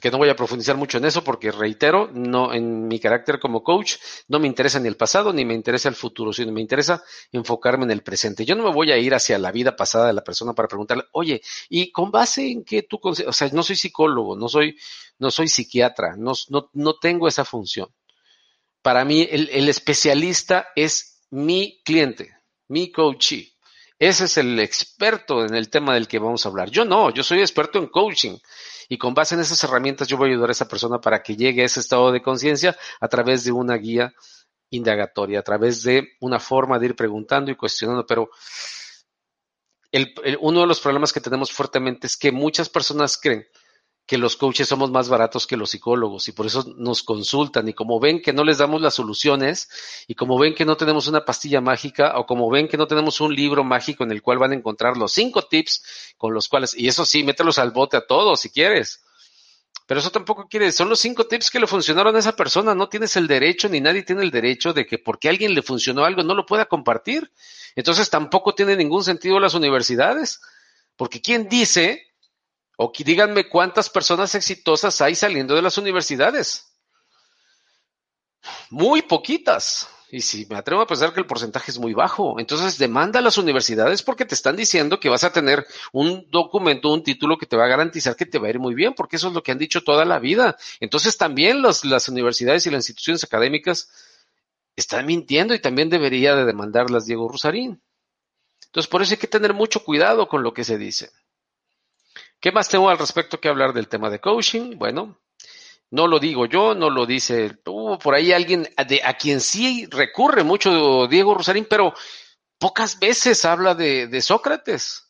Que 0.00 0.10
no 0.10 0.18
voy 0.18 0.28
a 0.28 0.36
profundizar 0.36 0.76
mucho 0.76 0.98
en 0.98 1.06
eso 1.06 1.24
porque 1.24 1.50
reitero, 1.50 2.10
no 2.12 2.52
en 2.52 2.86
mi 2.88 3.00
carácter 3.00 3.38
como 3.40 3.62
coach 3.62 3.96
no 4.28 4.38
me 4.38 4.46
interesa 4.46 4.78
ni 4.78 4.88
el 4.88 4.96
pasado 4.96 5.32
ni 5.32 5.44
me 5.44 5.54
interesa 5.54 5.88
el 5.88 5.94
futuro, 5.94 6.32
sino 6.32 6.52
me 6.52 6.60
interesa 6.60 7.02
enfocarme 7.32 7.84
en 7.84 7.92
el 7.92 8.02
presente. 8.02 8.44
Yo 8.44 8.54
no 8.54 8.64
me 8.64 8.72
voy 8.72 8.92
a 8.92 8.98
ir 8.98 9.14
hacia 9.14 9.38
la 9.38 9.50
vida 9.50 9.76
pasada 9.76 10.08
de 10.08 10.12
la 10.12 10.22
persona 10.22 10.52
para 10.52 10.68
preguntarle, 10.68 11.04
"Oye, 11.12 11.40
¿y 11.70 11.90
con 11.90 12.10
base 12.10 12.50
en 12.50 12.64
qué 12.64 12.82
tú, 12.82 13.00
o 13.02 13.32
sea, 13.32 13.48
no 13.52 13.62
soy 13.62 13.76
psicólogo, 13.76 14.36
no 14.36 14.48
soy 14.48 14.76
no 15.18 15.30
soy 15.30 15.48
psiquiatra, 15.48 16.16
no 16.16 16.32
no, 16.50 16.70
no 16.74 16.94
tengo 16.98 17.26
esa 17.26 17.44
función. 17.44 17.88
Para 18.82 19.04
mí 19.04 19.26
el, 19.30 19.48
el 19.50 19.68
especialista 19.68 20.68
es 20.76 21.22
mi 21.30 21.80
cliente, 21.84 22.36
mi 22.68 22.92
coachee. 22.92 23.52
Ese 23.98 24.26
es 24.26 24.36
el 24.36 24.60
experto 24.60 25.44
en 25.44 25.54
el 25.54 25.70
tema 25.70 25.94
del 25.94 26.06
que 26.06 26.20
vamos 26.20 26.46
a 26.46 26.48
hablar. 26.48 26.70
Yo 26.70 26.84
no, 26.84 27.10
yo 27.10 27.24
soy 27.24 27.40
experto 27.40 27.78
en 27.78 27.88
coaching 27.88 28.38
y 28.88 28.96
con 28.96 29.12
base 29.12 29.34
en 29.34 29.40
esas 29.40 29.62
herramientas 29.64 30.06
yo 30.06 30.16
voy 30.16 30.28
a 30.28 30.32
ayudar 30.32 30.50
a 30.50 30.52
esa 30.52 30.68
persona 30.68 31.00
para 31.00 31.22
que 31.22 31.36
llegue 31.36 31.62
a 31.62 31.64
ese 31.64 31.80
estado 31.80 32.12
de 32.12 32.22
conciencia 32.22 32.76
a 33.00 33.08
través 33.08 33.44
de 33.44 33.52
una 33.52 33.76
guía 33.76 34.14
indagatoria, 34.70 35.40
a 35.40 35.42
través 35.42 35.82
de 35.82 36.10
una 36.20 36.38
forma 36.38 36.78
de 36.78 36.86
ir 36.86 36.96
preguntando 36.96 37.50
y 37.50 37.56
cuestionando. 37.56 38.06
Pero 38.06 38.30
uno 40.40 40.60
de 40.60 40.66
los 40.66 40.80
problemas 40.80 41.12
que 41.12 41.20
tenemos 41.20 41.50
fuertemente 41.50 42.06
es 42.06 42.16
que 42.16 42.30
muchas 42.30 42.68
personas 42.68 43.18
creen 43.18 43.48
que 44.08 44.16
los 44.16 44.36
coaches 44.36 44.66
somos 44.66 44.90
más 44.90 45.10
baratos 45.10 45.46
que 45.46 45.58
los 45.58 45.68
psicólogos 45.68 46.28
y 46.28 46.32
por 46.32 46.46
eso 46.46 46.64
nos 46.78 47.02
consultan 47.02 47.68
y 47.68 47.74
como 47.74 48.00
ven 48.00 48.22
que 48.22 48.32
no 48.32 48.42
les 48.42 48.56
damos 48.56 48.80
las 48.80 48.94
soluciones 48.94 49.68
y 50.06 50.14
como 50.14 50.38
ven 50.38 50.54
que 50.54 50.64
no 50.64 50.78
tenemos 50.78 51.08
una 51.08 51.26
pastilla 51.26 51.60
mágica 51.60 52.18
o 52.18 52.24
como 52.24 52.48
ven 52.48 52.68
que 52.68 52.78
no 52.78 52.86
tenemos 52.86 53.20
un 53.20 53.34
libro 53.34 53.64
mágico 53.64 54.04
en 54.04 54.10
el 54.10 54.22
cual 54.22 54.38
van 54.38 54.52
a 54.52 54.54
encontrar 54.54 54.96
los 54.96 55.12
cinco 55.12 55.42
tips 55.42 56.14
con 56.16 56.32
los 56.32 56.48
cuales, 56.48 56.74
y 56.74 56.88
eso 56.88 57.04
sí, 57.04 57.22
mételos 57.22 57.58
al 57.58 57.70
bote 57.70 57.98
a 57.98 58.06
todos 58.06 58.40
si 58.40 58.48
quieres. 58.48 59.04
Pero 59.86 60.00
eso 60.00 60.10
tampoco 60.10 60.48
quiere, 60.48 60.72
son 60.72 60.88
los 60.88 61.00
cinco 61.00 61.26
tips 61.26 61.50
que 61.50 61.60
le 61.60 61.66
funcionaron 61.66 62.16
a 62.16 62.18
esa 62.18 62.34
persona, 62.34 62.74
no 62.74 62.88
tienes 62.88 63.14
el 63.16 63.26
derecho 63.26 63.68
ni 63.68 63.82
nadie 63.82 64.04
tiene 64.04 64.22
el 64.22 64.30
derecho 64.30 64.72
de 64.72 64.86
que 64.86 64.96
porque 64.96 65.28
a 65.28 65.32
alguien 65.32 65.52
le 65.52 65.60
funcionó 65.60 66.06
algo 66.06 66.22
no 66.22 66.34
lo 66.34 66.46
pueda 66.46 66.64
compartir. 66.64 67.30
Entonces 67.76 68.08
tampoco 68.08 68.54
tiene 68.54 68.74
ningún 68.74 69.04
sentido 69.04 69.38
las 69.38 69.52
universidades, 69.52 70.40
porque 70.96 71.20
¿quién 71.20 71.46
dice 71.50 72.07
o 72.80 72.92
díganme 72.96 73.48
cuántas 73.48 73.90
personas 73.90 74.36
exitosas 74.36 75.00
hay 75.00 75.16
saliendo 75.16 75.56
de 75.56 75.62
las 75.62 75.78
universidades. 75.78 76.76
Muy 78.70 79.02
poquitas. 79.02 79.88
Y 80.12 80.20
si 80.20 80.46
me 80.46 80.56
atrevo 80.56 80.80
a 80.80 80.86
pensar 80.86 81.12
que 81.12 81.18
el 81.18 81.26
porcentaje 81.26 81.72
es 81.72 81.78
muy 81.78 81.92
bajo, 81.92 82.38
entonces 82.38 82.78
demanda 82.78 83.18
a 83.18 83.22
las 83.22 83.36
universidades 83.36 84.04
porque 84.04 84.24
te 84.24 84.36
están 84.36 84.54
diciendo 84.54 85.00
que 85.00 85.08
vas 85.08 85.24
a 85.24 85.32
tener 85.32 85.66
un 85.92 86.30
documento, 86.30 86.92
un 86.92 87.02
título 87.02 87.36
que 87.36 87.46
te 87.46 87.56
va 87.56 87.64
a 87.64 87.68
garantizar 87.68 88.14
que 88.14 88.26
te 88.26 88.38
va 88.38 88.46
a 88.46 88.50
ir 88.50 88.60
muy 88.60 88.76
bien, 88.76 88.94
porque 88.94 89.16
eso 89.16 89.26
es 89.26 89.34
lo 89.34 89.42
que 89.42 89.50
han 89.50 89.58
dicho 89.58 89.82
toda 89.82 90.04
la 90.04 90.20
vida. 90.20 90.56
Entonces 90.78 91.18
también 91.18 91.60
las 91.62 92.08
universidades 92.08 92.64
y 92.64 92.70
las 92.70 92.88
instituciones 92.88 93.24
académicas 93.24 93.90
están 94.76 95.04
mintiendo 95.04 95.52
y 95.52 95.58
también 95.58 95.90
debería 95.90 96.36
de 96.36 96.44
demandarlas 96.44 97.06
Diego 97.06 97.28
Rusarín. 97.28 97.82
Entonces 98.66 98.88
por 98.88 99.02
eso 99.02 99.14
hay 99.14 99.18
que 99.18 99.26
tener 99.26 99.52
mucho 99.52 99.82
cuidado 99.82 100.28
con 100.28 100.44
lo 100.44 100.54
que 100.54 100.62
se 100.62 100.78
dice. 100.78 101.10
¿Qué 102.40 102.52
más 102.52 102.68
tengo 102.68 102.88
al 102.88 102.98
respecto 102.98 103.40
que 103.40 103.48
hablar 103.48 103.72
del 103.72 103.88
tema 103.88 104.10
de 104.10 104.20
coaching? 104.20 104.76
Bueno, 104.76 105.20
no 105.90 106.06
lo 106.06 106.18
digo 106.18 106.46
yo, 106.46 106.74
no 106.74 106.90
lo 106.90 107.06
dice 107.06 107.58
uh, 107.66 107.98
por 107.98 108.14
ahí 108.14 108.32
alguien 108.32 108.68
a 108.76 109.14
quien 109.14 109.40
sí 109.40 109.86
recurre 109.90 110.44
mucho 110.44 111.06
Diego 111.08 111.34
Rosarín, 111.34 111.66
pero 111.68 111.94
pocas 112.58 112.98
veces 112.98 113.44
habla 113.44 113.74
de, 113.74 114.20
Sócrates. 114.20 115.04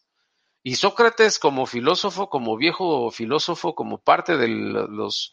Y 0.63 0.77
Sócrates 0.77 1.39
como 1.39 1.67
filósofo, 1.67 2.29
como 2.29 2.57
viejo 2.57 3.11
filósofo, 3.11 3.75
como 3.75 3.99
parte 3.99 4.37
de 4.37 4.49
los, 4.49 5.33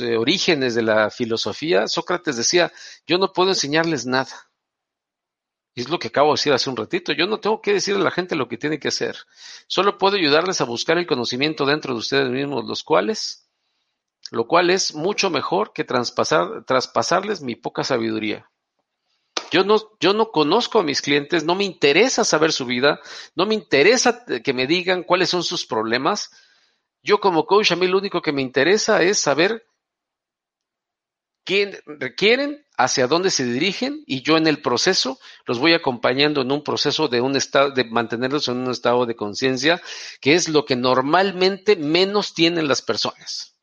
eh, 0.00 0.16
orígenes 0.16 0.74
de 0.74 0.82
la 0.82 1.10
filosofía, 1.10 1.86
Sócrates 1.88 2.36
decía, 2.36 2.72
yo 3.06 3.18
no 3.18 3.32
puedo 3.32 3.50
enseñarles 3.50 4.06
nada. 4.06 4.45
Y 5.76 5.82
es 5.82 5.90
lo 5.90 5.98
que 5.98 6.08
acabo 6.08 6.30
de 6.30 6.38
decir 6.38 6.54
hace 6.54 6.70
un 6.70 6.76
ratito. 6.76 7.12
Yo 7.12 7.26
no 7.26 7.38
tengo 7.38 7.60
que 7.60 7.74
decirle 7.74 8.00
a 8.00 8.04
la 8.04 8.10
gente 8.10 8.34
lo 8.34 8.48
que 8.48 8.56
tiene 8.56 8.80
que 8.80 8.88
hacer. 8.88 9.14
Solo 9.66 9.98
puedo 9.98 10.16
ayudarles 10.16 10.62
a 10.62 10.64
buscar 10.64 10.96
el 10.96 11.06
conocimiento 11.06 11.66
dentro 11.66 11.92
de 11.92 11.98
ustedes 11.98 12.30
mismos, 12.30 12.64
los 12.64 12.82
cuales, 12.82 13.50
lo 14.30 14.46
cual 14.46 14.70
es 14.70 14.94
mucho 14.94 15.28
mejor 15.28 15.74
que 15.74 15.84
traspasar, 15.84 16.64
traspasarles 16.64 17.42
mi 17.42 17.56
poca 17.56 17.84
sabiduría. 17.84 18.50
Yo 19.50 19.64
no, 19.64 19.76
yo 20.00 20.14
no 20.14 20.30
conozco 20.30 20.78
a 20.78 20.82
mis 20.82 21.02
clientes, 21.02 21.44
no 21.44 21.54
me 21.54 21.64
interesa 21.64 22.24
saber 22.24 22.52
su 22.52 22.64
vida, 22.64 22.98
no 23.34 23.44
me 23.44 23.54
interesa 23.54 24.24
que 24.42 24.54
me 24.54 24.66
digan 24.66 25.02
cuáles 25.02 25.28
son 25.28 25.42
sus 25.42 25.66
problemas. 25.66 26.30
Yo 27.02 27.20
como 27.20 27.44
coach 27.44 27.72
a 27.72 27.76
mí 27.76 27.86
lo 27.86 27.98
único 27.98 28.22
que 28.22 28.32
me 28.32 28.40
interesa 28.40 29.02
es 29.02 29.20
saber 29.20 29.66
quién 31.46 31.78
requieren, 31.86 32.66
hacia 32.76 33.06
dónde 33.06 33.30
se 33.30 33.44
dirigen 33.44 34.02
y 34.06 34.20
yo 34.20 34.36
en 34.36 34.46
el 34.46 34.60
proceso 34.60 35.18
los 35.46 35.58
voy 35.58 35.72
acompañando 35.72 36.42
en 36.42 36.52
un 36.52 36.62
proceso 36.62 37.08
de 37.08 37.22
un 37.22 37.36
estado 37.36 37.70
de 37.70 37.84
mantenerlos 37.84 38.48
en 38.48 38.58
un 38.58 38.70
estado 38.70 39.06
de 39.06 39.16
conciencia, 39.16 39.80
que 40.20 40.34
es 40.34 40.50
lo 40.50 40.66
que 40.66 40.76
normalmente 40.76 41.76
menos 41.76 42.34
tienen 42.34 42.68
las 42.68 42.82
personas. 42.82 43.54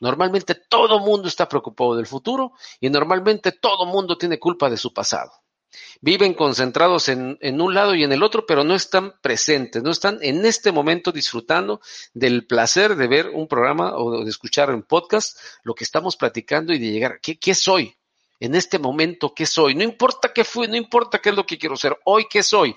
Normalmente 0.00 0.54
todo 0.54 1.00
mundo 1.00 1.28
está 1.28 1.46
preocupado 1.46 1.96
del 1.96 2.06
futuro 2.06 2.52
y 2.80 2.88
normalmente 2.88 3.52
todo 3.52 3.84
mundo 3.84 4.16
tiene 4.16 4.38
culpa 4.38 4.70
de 4.70 4.78
su 4.78 4.94
pasado. 4.94 5.30
Viven 6.00 6.34
concentrados 6.34 7.08
en, 7.08 7.38
un 7.42 7.74
lado 7.74 7.94
y 7.94 8.02
en 8.04 8.12
el 8.12 8.22
otro, 8.22 8.46
pero 8.46 8.64
no 8.64 8.74
están 8.74 9.14
presentes, 9.20 9.82
no 9.82 9.90
están 9.90 10.18
en 10.22 10.44
este 10.44 10.72
momento 10.72 11.12
disfrutando 11.12 11.80
del 12.14 12.46
placer 12.46 12.96
de 12.96 13.06
ver 13.06 13.28
un 13.28 13.46
programa 13.46 13.96
o 13.96 14.24
de 14.24 14.30
escuchar 14.30 14.74
un 14.74 14.82
podcast 14.82 15.38
lo 15.62 15.74
que 15.74 15.84
estamos 15.84 16.16
platicando 16.16 16.72
y 16.72 16.78
de 16.78 16.90
llegar, 16.90 17.20
¿qué, 17.20 17.38
qué 17.38 17.54
soy? 17.54 17.94
En 18.40 18.54
este 18.54 18.78
momento, 18.78 19.34
¿qué 19.34 19.46
soy? 19.46 19.74
No 19.74 19.84
importa 19.84 20.32
qué 20.32 20.44
fui, 20.44 20.66
no 20.66 20.76
importa 20.76 21.18
qué 21.18 21.28
es 21.28 21.36
lo 21.36 21.44
que 21.44 21.58
quiero 21.58 21.76
ser, 21.76 21.98
hoy 22.04 22.26
qué 22.30 22.42
soy, 22.42 22.74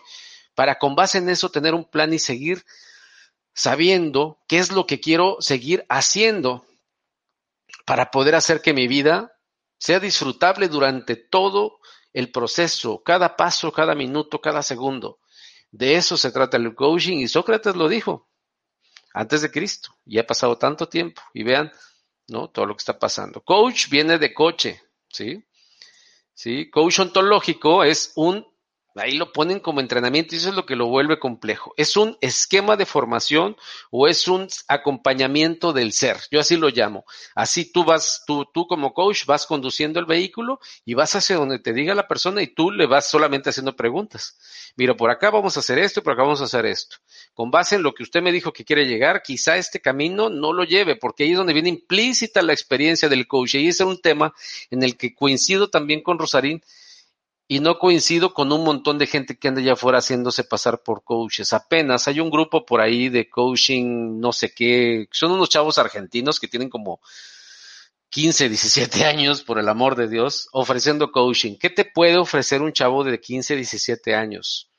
para 0.54 0.78
con 0.78 0.96
base 0.96 1.18
en 1.18 1.30
eso 1.30 1.50
tener 1.50 1.74
un 1.74 1.86
plan 1.86 2.14
y 2.14 2.20
seguir 2.20 2.64
sabiendo 3.54 4.40
qué 4.48 4.58
es 4.58 4.72
lo 4.72 4.86
que 4.86 5.00
quiero 5.00 5.38
seguir 5.40 5.86
haciendo 5.88 6.66
para 7.86 8.12
poder 8.12 8.36
hacer 8.36 8.62
que 8.62 8.74
mi 8.74 8.88
vida 8.88 9.34
sea 9.78 10.00
disfrutable 10.00 10.70
durante 10.70 11.16
todo 11.16 11.80
el 12.13 12.32
proceso, 12.32 13.02
cada 13.04 13.36
paso, 13.36 13.71
cada 13.71 13.95
minuto, 13.95 14.39
cada 14.39 14.62
segundo. 14.62 15.19
De 15.71 15.95
eso 15.95 16.15
se 16.15 16.32
trata 16.32 16.58
el 16.58 16.76
coaching 16.76 17.17
y 17.17 17.28
Sócrates 17.28 17.76
lo 17.76 17.89
dijo 17.89 18.30
antes 19.13 19.41
de 19.41 19.52
Cristo 19.52 19.95
y 20.06 20.19
ha 20.19 20.26
pasado 20.26 20.58
tanto 20.58 20.88
tiempo 20.88 21.21
y 21.34 21.43
vean, 21.43 21.71
¿no? 22.28 22.49
Todo 22.49 22.65
lo 22.65 22.76
que 22.76 22.82
está 22.82 22.97
pasando. 22.97 23.41
Coach 23.41 23.89
viene 23.89 24.17
de 24.17 24.34
coche, 24.34 24.82
¿sí? 25.10 25.43
Sí, 26.34 26.69
coach 26.69 26.99
ontológico 26.99 27.84
es 27.84 28.12
un 28.15 28.45
Ahí 28.96 29.14
lo 29.14 29.32
ponen 29.32 29.60
como 29.60 29.80
entrenamiento 29.80 30.36
y 30.36 30.38
eso 30.38 30.50
es 30.50 30.56
lo 30.56 30.68
que 30.68 30.76
lo 30.76 30.86
vuelve 30.86 31.18
complejo. 31.18 31.74
Es 31.78 31.98
un 31.98 32.16
esquema 32.22 32.76
de 32.78 32.86
formación 32.86 33.58
o 33.90 34.08
es 34.08 34.28
un 34.28 34.48
acompañamiento 34.68 35.74
del 35.74 35.94
ser. 35.94 36.18
Yo 36.30 36.40
así 36.40 36.58
lo 36.58 36.70
llamo. 36.70 37.04
Así 37.34 37.72
tú 37.72 37.84
vas, 37.84 38.24
tú, 38.28 38.46
tú 38.54 38.68
como 38.68 38.94
coach 38.94 39.26
vas 39.26 39.48
conduciendo 39.48 40.00
el 40.00 40.06
vehículo 40.06 40.60
y 40.86 40.94
vas 40.94 41.16
hacia 41.16 41.38
donde 41.38 41.58
te 41.58 41.74
diga 41.74 41.96
la 41.96 42.08
persona 42.08 42.44
y 42.44 42.48
tú 42.54 42.70
le 42.70 42.86
vas 42.86 43.10
solamente 43.10 43.50
haciendo 43.50 43.76
preguntas. 43.76 44.38
Mira, 44.76 44.96
por 44.96 45.10
acá 45.10 45.32
vamos 45.32 45.58
a 45.58 45.62
hacer 45.62 45.80
esto 45.80 46.00
y 46.00 46.04
por 46.04 46.14
acá 46.14 46.22
vamos 46.22 46.42
a 46.42 46.46
hacer 46.46 46.68
esto. 46.68 46.98
Con 47.34 47.50
base 47.50 47.76
en 47.76 47.84
lo 47.84 47.96
que 47.96 48.04
usted 48.04 48.22
me 48.22 48.32
dijo 48.32 48.54
que 48.54 48.64
quiere 48.64 48.86
llegar, 48.86 49.24
quizá 49.24 49.58
este 49.58 49.82
camino 49.82 50.30
no 50.30 50.54
lo 50.54 50.66
lleve 50.66 50.98
porque 50.98 51.24
ahí 51.24 51.32
es 51.32 51.38
donde 51.38 51.54
viene 51.54 51.70
implícita 51.70 52.44
la 52.44 52.54
experiencia 52.54 53.10
del 53.10 53.28
coach. 53.28 53.56
Y 53.56 53.68
ese 53.68 53.84
es 53.84 53.90
un 53.90 54.02
tema 54.02 54.34
en 54.70 54.84
el 54.84 54.98
que 54.98 55.16
coincido 55.16 55.72
también 55.72 56.04
con 56.04 56.20
Rosarín 56.20 56.62
y 57.48 57.60
no 57.60 57.78
coincido 57.78 58.34
con 58.34 58.52
un 58.52 58.64
montón 58.64 58.98
de 58.98 59.08
gente 59.08 59.38
que 59.38 59.48
anda 59.48 59.62
allá 59.62 59.74
afuera 59.74 60.00
haciéndose 60.00 60.44
pasar 60.44 60.82
por 60.82 61.04
coaches. 61.04 61.54
Apenas 61.54 62.08
hay 62.08 62.20
un 62.20 62.30
grupo 62.30 62.66
por 62.66 62.82
ahí 62.82 63.10
de 63.10 63.30
coaching, 63.30 64.20
no 64.20 64.32
sé 64.32 64.54
qué, 64.54 65.08
son 65.12 65.32
unos 65.32 65.50
chavos 65.50 65.78
argentinos 65.78 66.40
que 66.40 66.48
tienen 66.48 66.70
como 66.70 67.02
15, 68.10 68.48
17 68.48 69.06
años, 69.06 69.42
por 69.42 69.60
el 69.60 69.68
amor 69.68 69.96
de 69.96 70.08
Dios, 70.08 70.48
ofreciendo 70.52 71.12
coaching. 71.12 71.58
¿Qué 71.58 71.72
te 71.72 71.84
puede 71.84 72.18
ofrecer 72.18 72.62
un 72.62 72.72
chavo 72.72 73.04
de 73.04 73.20
15, 73.20 73.56
17 73.56 74.14
años? 74.14 74.70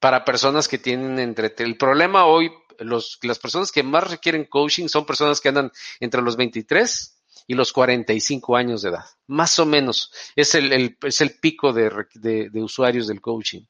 Para 0.00 0.24
personas 0.24 0.66
que 0.66 0.78
tienen 0.78 1.18
entre... 1.20 1.54
El 1.58 1.76
problema 1.76 2.26
hoy, 2.26 2.50
las 2.78 3.38
personas 3.38 3.70
que 3.70 3.84
más 3.84 4.10
requieren 4.10 4.46
coaching 4.46 4.88
son 4.88 5.06
personas 5.06 5.40
que 5.40 5.48
andan 5.48 5.70
entre 6.00 6.22
los 6.22 6.36
23 6.36 7.19
y 7.50 7.54
los 7.54 7.72
45 7.72 8.54
años 8.54 8.82
de 8.82 8.90
edad. 8.90 9.06
Más 9.26 9.58
o 9.58 9.66
menos 9.66 10.12
es 10.36 10.54
el, 10.54 10.96
es 11.02 11.20
el 11.20 11.32
pico 11.40 11.72
de, 11.72 11.90
de, 12.14 12.62
usuarios 12.62 13.08
del 13.08 13.20
coaching. 13.20 13.62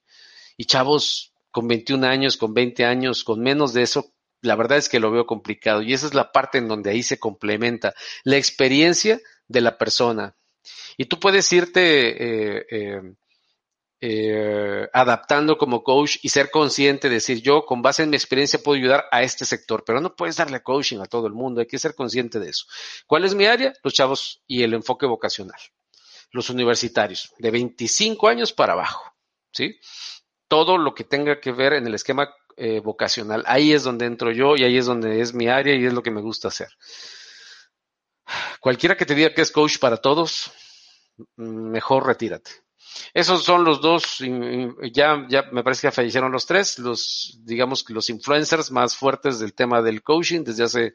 Y 0.59 0.67
chavos 0.67 1.33
con 1.51 1.67
21 1.67 2.07
años, 2.07 2.37
con 2.37 2.53
20 2.53 2.85
años, 2.85 3.25
con 3.25 3.41
menos 3.41 3.73
de 3.73 3.81
eso, 3.81 4.13
la 4.43 4.55
verdad 4.55 4.77
es 4.77 4.91
que 4.91 5.01
lo 5.01 5.11
veo 5.11 5.25
complicado. 5.25 5.81
Y 5.81 5.95
esa 5.95 6.07
es 6.07 6.13
la 6.13 6.31
parte 6.31 6.59
en 6.59 6.69
donde 6.69 6.91
ahí 6.91 7.03
se 7.03 7.19
complementa 7.19 7.95
la 8.23 8.37
experiencia 8.37 9.19
de 9.49 9.63
la 9.63 9.79
persona. 9.79 10.37
Y 10.99 11.07
tú 11.07 11.19
puedes 11.19 11.51
irte 11.51 12.59
eh, 12.59 12.67
eh, 12.71 13.01
eh, 14.03 14.89
adaptando 14.95 15.59
como 15.59 15.83
coach 15.83 16.17
y 16.23 16.31
ser 16.31 16.51
consciente 16.51 17.09
de 17.09 17.17
decir 17.17 17.43
yo 17.43 17.67
con 17.67 17.83
base 17.83 18.03
en 18.03 18.11
mi 18.11 18.17
experiencia 18.17 18.59
puedo 18.59 18.79
ayudar 18.79 19.05
a 19.11 19.23
este 19.23 19.45
sector, 19.45 19.85
pero 19.85 20.01
no 20.01 20.17
puedes 20.17 20.37
darle 20.37 20.63
coaching 20.63 21.01
a 21.01 21.07
todo 21.07 21.27
el 21.27 21.35
mundo, 21.35 21.61
hay 21.61 21.67
que 21.67 21.79
ser 21.79 21.95
consciente 21.95 22.39
de 22.39 22.49
eso. 22.49 22.65
¿Cuál 23.07 23.25
es 23.25 23.35
mi 23.35 23.45
área? 23.45 23.75
Los 23.83 23.93
chavos 23.93 24.41
y 24.47 24.63
el 24.63 24.73
enfoque 24.73 25.05
vocacional. 25.05 25.61
Los 26.33 26.49
universitarios, 26.49 27.35
de 27.39 27.51
25 27.51 28.29
años 28.29 28.53
para 28.53 28.73
abajo, 28.73 29.13
¿sí? 29.53 29.79
Todo 30.49 30.79
lo 30.79 30.95
que 30.95 31.05
tenga 31.05 31.41
que 31.41 31.53
ver 31.53 31.75
en 31.75 31.87
el 31.87 31.95
esquema 31.95 32.33
eh, 32.57 32.81
vocacional. 32.81 33.43
Ahí 33.47 33.73
es 33.73 33.85
donde 33.85 34.07
entro 34.07 34.33
yo 34.33 34.57
y 34.57 34.65
ahí 34.65 34.79
es 34.79 34.87
donde 34.87 35.21
es 35.21 35.35
mi 35.35 35.49
área 35.49 35.75
y 35.75 35.85
es 35.85 35.93
lo 35.93 36.03
que 36.03 36.11
me 36.11 36.21
gusta 36.21 36.49
hacer. 36.49 36.69
Cualquiera 38.61 38.97
que 38.97 39.07
te 39.07 39.15
diga 39.15 39.35
que 39.35 39.43
es 39.43 39.51
coach 39.51 39.79
para 39.79 39.97
todos, 39.97 40.53
mejor 41.37 42.07
retírate. 42.07 42.51
Esos 43.13 43.45
son 43.45 43.65
los 43.65 43.81
dos, 43.81 44.19
ya, 44.93 45.27
ya 45.29 45.45
me 45.53 45.63
parece 45.63 45.89
que 45.89 45.93
fallecieron 45.93 46.33
los 46.33 46.47
tres, 46.47 46.79
los, 46.79 47.39
digamos 47.43 47.83
que 47.83 47.93
los 47.93 48.09
influencers 48.11 48.71
más 48.71 48.97
fuertes 48.97 49.39
del 49.39 49.55
tema 49.55 49.83
del 49.83 50.03
coaching 50.03 50.45
desde 50.45 50.65
hace 50.65 50.95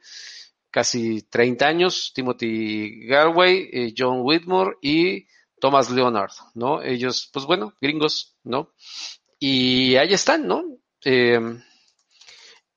casi 0.75 1.21
30 1.21 1.65
años, 1.65 2.11
Timothy 2.13 3.05
Garway, 3.05 3.69
eh, 3.71 3.93
John 3.97 4.19
Whitmore 4.23 4.75
y 4.81 5.25
Thomas 5.59 5.89
Leonard, 5.89 6.31
¿no? 6.53 6.81
Ellos, 6.81 7.29
pues 7.31 7.45
bueno, 7.45 7.73
gringos, 7.79 8.35
¿no? 8.43 8.73
Y 9.39 9.95
ahí 9.95 10.13
están, 10.13 10.47
¿no? 10.47 10.63
Em, 11.01 11.61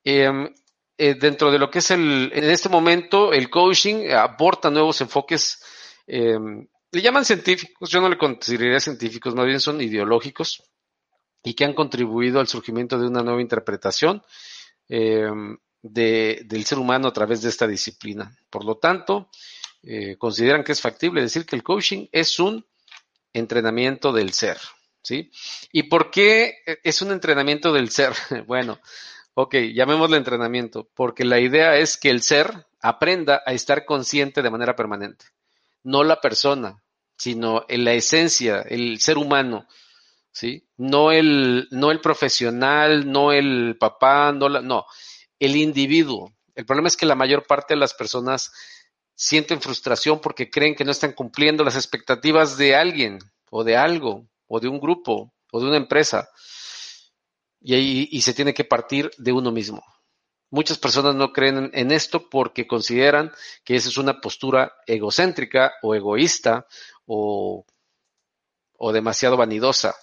em, 0.03 0.53
eh, 0.97 1.15
dentro 1.15 1.51
de 1.51 1.59
lo 1.59 1.69
que 1.69 1.79
es 1.79 1.91
el, 1.91 2.31
en 2.33 2.49
este 2.49 2.69
momento, 2.69 3.33
el 3.33 3.49
coaching 3.49 4.09
aporta 4.11 4.69
nuevos 4.69 5.01
enfoques 5.01 5.61
em, 6.07 6.67
le 6.91 7.01
llaman 7.01 7.25
científicos, 7.25 7.89
yo 7.89 8.01
no 8.01 8.09
le 8.09 8.17
consideraría 8.17 8.79
científicos, 8.79 9.35
más 9.35 9.45
bien 9.45 9.59
son 9.59 9.81
ideológicos 9.81 10.63
y 11.43 11.53
que 11.53 11.65
han 11.65 11.73
contribuido 11.73 12.39
al 12.39 12.47
surgimiento 12.47 12.97
de 12.97 13.07
una 13.07 13.21
nueva 13.21 13.41
interpretación 13.41 14.23
eh, 14.87 15.29
del 15.81 16.65
ser 16.65 16.79
humano 16.79 17.07
a 17.07 17.13
través 17.13 17.41
de 17.41 17.49
esta 17.49 17.67
disciplina. 17.67 18.35
Por 18.49 18.65
lo 18.65 18.77
tanto, 18.77 19.29
eh, 19.83 20.17
consideran 20.17 20.63
que 20.63 20.73
es 20.73 20.81
factible 20.81 21.21
decir 21.21 21.45
que 21.45 21.55
el 21.55 21.63
coaching 21.63 22.07
es 22.11 22.39
un 22.39 22.65
entrenamiento 23.33 24.11
del 24.11 24.33
ser. 24.33 24.57
¿Sí? 25.01 25.31
¿Y 25.71 25.83
por 25.83 26.11
qué 26.11 26.55
es 26.83 27.01
un 27.01 27.11
entrenamiento 27.11 27.71
del 27.71 27.89
ser? 27.89 28.13
Bueno, 28.47 28.79
ok, 29.33 29.55
llamémosle 29.73 30.17
entrenamiento, 30.17 30.89
porque 30.93 31.23
la 31.23 31.39
idea 31.39 31.77
es 31.77 31.97
que 31.97 32.09
el 32.09 32.21
ser 32.21 32.67
aprenda 32.81 33.41
a 33.45 33.53
estar 33.53 33.85
consciente 33.85 34.41
de 34.41 34.49
manera 34.49 34.75
permanente 34.75 35.25
no 35.83 36.03
la 36.03 36.21
persona, 36.21 36.83
sino 37.17 37.65
en 37.67 37.85
la 37.85 37.93
esencia, 37.93 38.61
el 38.61 38.99
ser 38.99 39.17
humano, 39.17 39.67
¿sí? 40.31 40.67
No 40.77 41.11
el, 41.11 41.67
no 41.71 41.91
el 41.91 42.01
profesional, 42.01 43.11
no 43.11 43.31
el 43.31 43.77
papá, 43.77 44.31
no, 44.31 44.49
la, 44.49 44.61
no, 44.61 44.85
el 45.39 45.55
individuo. 45.55 46.33
El 46.55 46.65
problema 46.65 46.87
es 46.87 46.97
que 46.97 47.05
la 47.05 47.15
mayor 47.15 47.45
parte 47.45 47.73
de 47.73 47.79
las 47.79 47.93
personas 47.93 48.51
sienten 49.15 49.61
frustración 49.61 50.19
porque 50.21 50.49
creen 50.49 50.75
que 50.75 50.85
no 50.85 50.91
están 50.91 51.11
cumpliendo 51.11 51.63
las 51.63 51.75
expectativas 51.75 52.57
de 52.57 52.75
alguien 52.75 53.19
o 53.51 53.63
de 53.63 53.75
algo 53.75 54.27
o 54.47 54.59
de 54.59 54.69
un 54.69 54.79
grupo 54.79 55.33
o 55.51 55.59
de 55.59 55.67
una 55.67 55.77
empresa. 55.77 56.29
Y, 57.61 57.73
ahí, 57.73 58.07
y 58.11 58.21
se 58.21 58.33
tiene 58.33 58.53
que 58.53 58.63
partir 58.63 59.11
de 59.17 59.33
uno 59.33 59.51
mismo. 59.51 59.83
Muchas 60.51 60.79
personas 60.79 61.13
no 61.15 61.31
creen 61.31 61.69
en 61.73 61.91
esto 61.91 62.29
porque 62.29 62.65
consideran 62.65 63.31
que 63.63 63.75
esa 63.75 63.89
es 63.89 63.97
una 63.97 64.19
postura 64.19 64.73
egocéntrica 64.87 65.73
o 65.83 65.93
egoísta 65.93 66.65
o, 67.05 67.65
o 68.77 68.91
demasiado 68.91 69.37
vanidosa. 69.37 69.95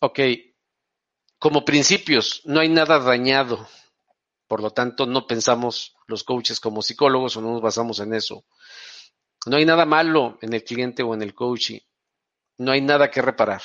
Ok, 0.00 0.20
como 1.38 1.64
principios, 1.64 2.42
no 2.44 2.58
hay 2.60 2.68
nada 2.68 2.98
dañado. 2.98 3.68
Por 4.48 4.60
lo 4.60 4.70
tanto, 4.72 5.06
no 5.06 5.26
pensamos 5.26 5.94
los 6.06 6.24
coaches 6.24 6.58
como 6.58 6.82
psicólogos 6.82 7.36
o 7.36 7.40
no 7.40 7.52
nos 7.52 7.62
basamos 7.62 8.00
en 8.00 8.14
eso. 8.14 8.44
No 9.46 9.56
hay 9.56 9.64
nada 9.64 9.84
malo 9.84 10.38
en 10.42 10.54
el 10.54 10.64
cliente 10.64 11.02
o 11.02 11.14
en 11.14 11.22
el 11.22 11.34
coaching. 11.34 11.78
No 12.56 12.72
hay 12.72 12.80
nada 12.80 13.10
que 13.10 13.22
reparar. 13.22 13.62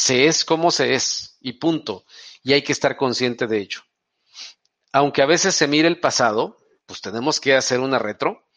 Se 0.00 0.24
es 0.24 0.46
como 0.46 0.70
se 0.70 0.94
es 0.94 1.36
y 1.42 1.52
punto 1.52 2.06
y 2.42 2.54
hay 2.54 2.62
que 2.62 2.72
estar 2.72 2.96
consciente 2.96 3.46
de 3.46 3.58
ello. 3.58 3.80
Aunque 4.92 5.20
a 5.20 5.26
veces 5.26 5.54
se 5.54 5.68
mire 5.68 5.88
el 5.88 6.00
pasado, 6.00 6.56
pues 6.86 7.02
tenemos 7.02 7.38
que 7.38 7.54
hacer 7.54 7.80
una 7.80 7.98
retro, 7.98 8.48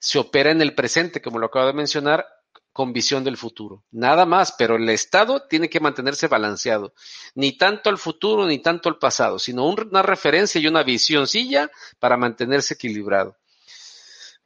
se 0.00 0.18
opera 0.18 0.50
en 0.50 0.60
el 0.60 0.74
presente, 0.74 1.22
como 1.22 1.38
lo 1.38 1.46
acabo 1.46 1.68
de 1.68 1.72
mencionar, 1.72 2.26
con 2.72 2.92
visión 2.92 3.22
del 3.22 3.36
futuro. 3.36 3.84
Nada 3.92 4.26
más, 4.26 4.56
pero 4.58 4.74
el 4.74 4.88
estado 4.88 5.46
tiene 5.46 5.70
que 5.70 5.78
mantenerse 5.78 6.26
balanceado. 6.26 6.92
Ni 7.36 7.56
tanto 7.56 7.90
al 7.90 7.98
futuro 7.98 8.44
ni 8.44 8.58
tanto 8.58 8.88
al 8.88 8.98
pasado, 8.98 9.38
sino 9.38 9.66
una 9.68 10.02
referencia 10.02 10.60
y 10.60 10.66
una 10.66 10.82
visioncilla 10.82 11.70
para 12.00 12.16
mantenerse 12.16 12.74
equilibrado. 12.74 13.36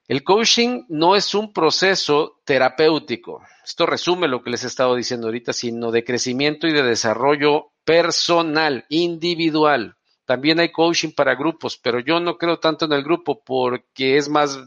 El 0.09 0.25
coaching 0.25 0.85
no 0.89 1.15
es 1.15 1.35
un 1.35 1.53
proceso 1.53 2.41
terapéutico. 2.45 3.41
Esto 3.65 3.87
resume 3.87 4.27
lo 4.27 4.43
que 4.43 4.51
les 4.51 4.65
he 4.65 4.67
estado 4.67 4.97
diciendo 4.97 5.29
ahorita, 5.29 5.53
sino 5.53 5.93
de 5.93 6.05
crecimiento 6.05 6.67
y 6.67 6.73
de 6.73 6.83
desarrollo 6.83 7.73
personal, 7.85 8.85
individual. 8.89 9.97
También 10.25 10.61
hay 10.61 10.73
coaching 10.73 11.11
para 11.11 11.37
grupos, 11.37 11.79
pero 11.79 12.01
yo 12.01 12.19
no 12.19 12.37
creo 12.37 12.59
tanto 12.59 12.85
en 12.87 12.93
el 12.93 13.05
grupo 13.05 13.43
porque 13.45 14.17
es 14.17 14.29
más 14.29 14.59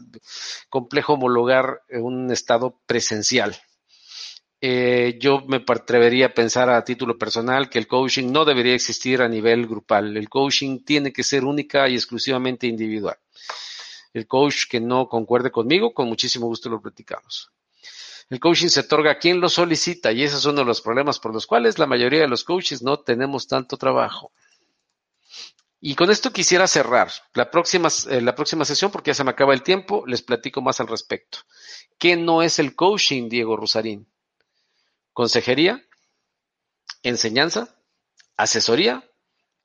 complejo 0.70 1.14
homologar 1.14 1.82
un 1.90 2.30
estado 2.30 2.80
presencial. 2.86 3.56
Eh, 4.60 5.18
yo 5.20 5.42
me 5.46 5.62
atrevería 5.66 6.26
a 6.26 6.34
pensar 6.34 6.70
a 6.70 6.84
título 6.84 7.18
personal 7.18 7.68
que 7.68 7.78
el 7.78 7.86
coaching 7.86 8.32
no 8.32 8.44
debería 8.46 8.74
existir 8.74 9.20
a 9.20 9.28
nivel 9.28 9.66
grupal. 9.66 10.16
El 10.16 10.30
coaching 10.30 10.82
tiene 10.84 11.12
que 11.12 11.22
ser 11.22 11.44
única 11.44 11.88
y 11.88 11.94
exclusivamente 11.94 12.66
individual. 12.66 13.16
El 14.16 14.26
coach 14.26 14.66
que 14.70 14.80
no 14.80 15.10
concuerde 15.10 15.50
conmigo, 15.50 15.92
con 15.92 16.08
muchísimo 16.08 16.46
gusto 16.46 16.70
lo 16.70 16.80
platicamos. 16.80 17.52
El 18.30 18.40
coaching 18.40 18.68
se 18.68 18.80
otorga 18.80 19.10
a 19.10 19.18
quien 19.18 19.42
lo 19.42 19.50
solicita 19.50 20.10
y 20.10 20.22
ese 20.22 20.38
es 20.38 20.44
uno 20.46 20.60
de 20.60 20.64
los 20.64 20.80
problemas 20.80 21.18
por 21.18 21.34
los 21.34 21.46
cuales 21.46 21.78
la 21.78 21.86
mayoría 21.86 22.20
de 22.20 22.28
los 22.28 22.42
coaches 22.42 22.80
no 22.80 23.00
tenemos 23.00 23.46
tanto 23.46 23.76
trabajo. 23.76 24.32
Y 25.82 25.94
con 25.96 26.10
esto 26.10 26.32
quisiera 26.32 26.66
cerrar 26.66 27.12
la 27.34 27.50
próxima, 27.50 27.90
eh, 28.08 28.22
la 28.22 28.34
próxima 28.34 28.64
sesión, 28.64 28.90
porque 28.90 29.10
ya 29.10 29.14
se 29.16 29.22
me 29.22 29.32
acaba 29.32 29.52
el 29.52 29.62
tiempo, 29.62 30.06
les 30.06 30.22
platico 30.22 30.62
más 30.62 30.80
al 30.80 30.88
respecto. 30.88 31.40
¿Qué 31.98 32.16
no 32.16 32.40
es 32.40 32.58
el 32.58 32.74
coaching, 32.74 33.28
Diego 33.28 33.54
Rusarín? 33.54 34.10
Consejería, 35.12 35.86
enseñanza, 37.02 37.76
asesoría 38.38 39.04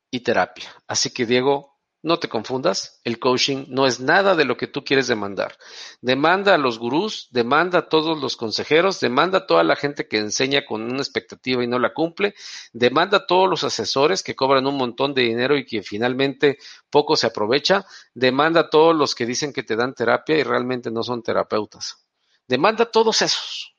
y 0.09 0.19
terapia. 0.19 0.75
Así 0.87 1.13
que, 1.13 1.25
Diego, 1.25 1.70
no 2.03 2.17
te 2.17 2.29
confundas, 2.29 2.99
el 3.03 3.19
coaching 3.19 3.65
no 3.67 3.85
es 3.85 3.99
nada 3.99 4.35
de 4.35 4.45
lo 4.45 4.57
que 4.57 4.67
tú 4.67 4.83
quieres 4.83 5.07
demandar. 5.07 5.57
Demanda 6.01 6.55
a 6.55 6.57
los 6.57 6.79
gurús, 6.79 7.27
demanda 7.31 7.79
a 7.79 7.89
todos 7.89 8.19
los 8.19 8.35
consejeros, 8.35 8.99
demanda 8.99 9.39
a 9.39 9.45
toda 9.45 9.63
la 9.63 9.75
gente 9.75 10.07
que 10.07 10.17
enseña 10.17 10.65
con 10.65 10.81
una 10.81 10.97
expectativa 10.97 11.63
y 11.63 11.67
no 11.67 11.77
la 11.77 11.93
cumple, 11.93 12.33
demanda 12.73 13.17
a 13.17 13.25
todos 13.27 13.47
los 13.47 13.63
asesores 13.63 14.23
que 14.23 14.35
cobran 14.35 14.65
un 14.65 14.77
montón 14.77 15.13
de 15.13 15.21
dinero 15.21 15.55
y 15.55 15.65
que 15.65 15.83
finalmente 15.83 16.57
poco 16.89 17.15
se 17.15 17.27
aprovecha, 17.27 17.85
demanda 18.15 18.61
a 18.61 18.69
todos 18.69 18.95
los 18.95 19.13
que 19.13 19.27
dicen 19.27 19.53
que 19.53 19.63
te 19.63 19.75
dan 19.75 19.93
terapia 19.93 20.37
y 20.37 20.43
realmente 20.43 20.89
no 20.89 21.03
son 21.03 21.21
terapeutas. 21.21 22.03
Demanda 22.47 22.85
a 22.85 22.91
todos 22.91 23.21
esos. 23.21 23.75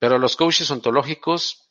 Pero 0.00 0.18
los 0.18 0.34
coaches 0.34 0.70
ontológicos, 0.70 1.68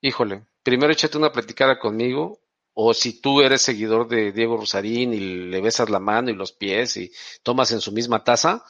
híjole, 0.00 0.46
primero 0.62 0.92
échate 0.92 1.18
una 1.18 1.30
platicada 1.30 1.78
conmigo, 1.78 2.40
o 2.74 2.94
si 2.94 3.20
tú 3.20 3.42
eres 3.42 3.62
seguidor 3.62 4.08
de 4.08 4.32
Diego 4.32 4.56
Rosarín 4.56 5.12
y 5.12 5.20
le 5.20 5.60
besas 5.60 5.90
la 5.90 6.00
mano 6.00 6.30
y 6.30 6.34
los 6.34 6.52
pies 6.52 6.96
y 6.96 7.12
tomas 7.42 7.72
en 7.72 7.80
su 7.80 7.92
misma 7.92 8.24
taza, 8.24 8.64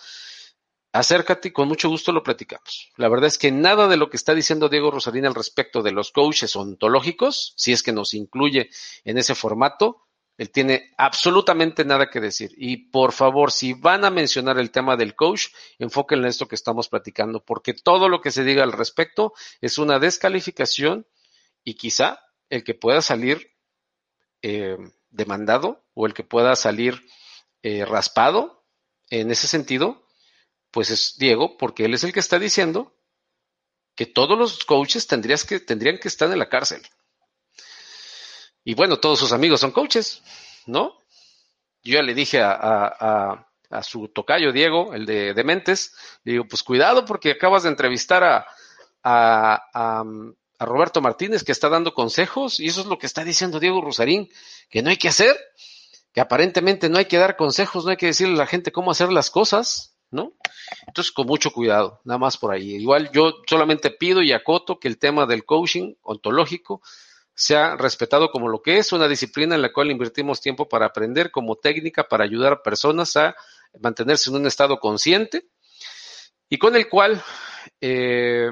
acércate 0.93 1.49
y 1.49 1.53
con 1.53 1.69
mucho 1.69 1.89
gusto 1.89 2.13
lo 2.13 2.23
platicamos. 2.23 2.91
La 2.97 3.09
verdad 3.09 3.27
es 3.27 3.39
que 3.39 3.53
nada 3.53 3.89
de 3.89 3.97
lo 3.97 4.11
que 4.11 4.17
está 4.17 4.35
diciendo 4.35 4.69
Diego 4.69 4.91
Rosarín 4.91 5.27
al 5.27 5.35
respecto 5.35 5.83
de 5.83 5.93
los 5.93 6.11
coaches 6.11 6.57
ontológicos, 6.57 7.55
si 7.57 7.73
es 7.73 7.83
que 7.83 7.93
nos 7.93 8.15
incluye 8.15 8.71
en 9.05 9.19
ese 9.19 9.35
formato, 9.35 10.07
él 10.41 10.51
tiene 10.51 10.91
absolutamente 10.97 11.85
nada 11.85 12.09
que 12.09 12.19
decir. 12.19 12.53
Y 12.57 12.89
por 12.89 13.13
favor, 13.13 13.53
si 13.53 13.75
van 13.75 14.07
a 14.07 14.11
mencionar 14.11 14.59
el 14.59 14.71
tema 14.71 14.97
del 14.97 15.15
coach, 15.15 15.49
enfóquenlo 15.79 16.25
en 16.25 16.31
esto 16.31 16.49
que 16.49 16.55
estamos 16.55 16.89
platicando, 16.89 17.45
porque 17.45 17.75
todo 17.75 18.09
lo 18.09 18.23
que 18.23 18.31
se 18.31 18.43
diga 18.43 18.63
al 18.63 18.73
respecto 18.73 19.35
es 19.61 19.77
una 19.77 19.99
descalificación 19.99 21.07
y 21.63 21.75
quizá 21.75 22.21
el 22.49 22.65
que 22.65 22.73
pueda 22.73 23.03
salir 23.03 23.50
eh, 24.43 24.77
demandado 25.11 25.85
o 25.95 26.07
el 26.07 26.15
que 26.15 26.25
pueda 26.25 26.57
salir 26.57 27.01
eh, 27.63 27.85
raspado 27.85 28.65
en 29.11 29.31
ese 29.31 29.49
sentido, 29.49 30.07
pues 30.71 30.91
es 30.91 31.17
Diego, 31.19 31.57
porque 31.59 31.85
él 31.85 31.95
es 31.95 32.05
el 32.05 32.13
que 32.13 32.21
está 32.21 32.39
diciendo 32.39 32.95
que 33.95 34.07
todos 34.07 34.39
los 34.39 34.65
coaches 34.65 35.07
tendrías 35.07 35.45
que, 35.45 35.61
tendrían 35.61 35.99
que 35.99 36.09
estar 36.09 36.31
en 36.31 36.39
la 36.39 36.49
cárcel. 36.49 36.81
Y 38.65 38.75
bueno, 38.75 38.99
todos 38.99 39.19
sus 39.19 39.33
amigos 39.33 39.61
son 39.61 39.73
coaches, 39.73 40.23
¿no? 40.67 40.99
Yo 41.83 41.95
ya 41.95 42.03
le 42.03 42.15
dije 42.15 42.41
a, 42.41 43.47
a, 43.71 43.83
su 43.83 44.09
tocayo 44.09 44.53
Diego, 44.53 44.95
el 44.95 45.07
de 45.07 45.33
Dementes, 45.33 45.95
digo, 46.25 46.45
pues 46.45 46.63
cuidado 46.63 47.05
porque 47.05 47.31
acabas 47.33 47.63
de 47.63 47.69
entrevistar 47.71 48.25
a, 48.25 48.47
a, 49.03 49.63
a, 49.73 50.05
a 50.61 50.67
Roberto 50.67 51.01
Martínez 51.01 51.43
que 51.43 51.53
está 51.53 51.71
dando 51.71 51.95
consejos 51.95 52.61
y 52.61 52.67
eso 52.67 52.83
es 52.83 52.87
lo 52.87 52.99
que 52.99 53.07
está 53.07 53.25
diciendo 53.25 53.59
Diego 53.59 53.81
Rosarín, 53.81 54.29
que 54.69 54.83
no 54.83 54.91
hay 54.91 54.99
que 54.99 55.09
hacer, 55.09 55.35
que 56.13 56.21
aparentemente 56.21 56.91
no 56.91 56.99
hay 56.99 57.07
que 57.07 57.17
dar 57.17 57.37
consejos, 57.37 57.85
no 57.85 57.91
hay 57.91 57.97
que 57.97 58.07
decirle 58.07 58.35
a 58.35 58.39
la 58.39 58.47
gente 58.47 58.71
cómo 58.71 58.91
hacer 58.91 59.11
las 59.11 59.31
cosas, 59.31 59.97
¿no? 60.11 60.35
Entonces, 60.87 61.13
con 61.13 61.27
mucho 61.27 61.51
cuidado, 61.51 62.03
nada 62.05 62.19
más 62.19 62.37
por 62.37 62.53
ahí. 62.53 62.75
Igual 62.75 63.11
yo 63.11 63.37
solamente 63.47 63.91
pido 63.91 64.23
y 64.23 64.33
acoto 64.33 64.79
que 64.79 64.89
el 64.89 64.99
tema 64.99 65.25
del 65.25 65.47
coaching 65.47 65.95
ontológico 66.03 66.83
sea 67.33 67.75
respetado 67.77 68.31
como 68.31 68.51
lo 68.51 68.61
que 68.61 68.77
es 68.77 68.93
una 68.93 69.09
disciplina 69.09 69.55
en 69.55 69.63
la 69.63 69.73
cual 69.73 69.91
invertimos 69.91 70.43
tiempo 70.43 70.69
para 70.69 70.85
aprender 70.85 71.31
como 71.31 71.57
técnica 71.57 72.07
para 72.07 72.25
ayudar 72.25 72.53
a 72.53 72.63
personas 72.63 73.17
a 73.17 73.35
mantenerse 73.81 74.29
en 74.29 74.37
un 74.37 74.47
estado 74.47 74.79
consciente 74.79 75.47
y 76.51 76.59
con 76.59 76.77
el 76.77 76.87
cual 76.91 77.23
eh, 77.81 78.51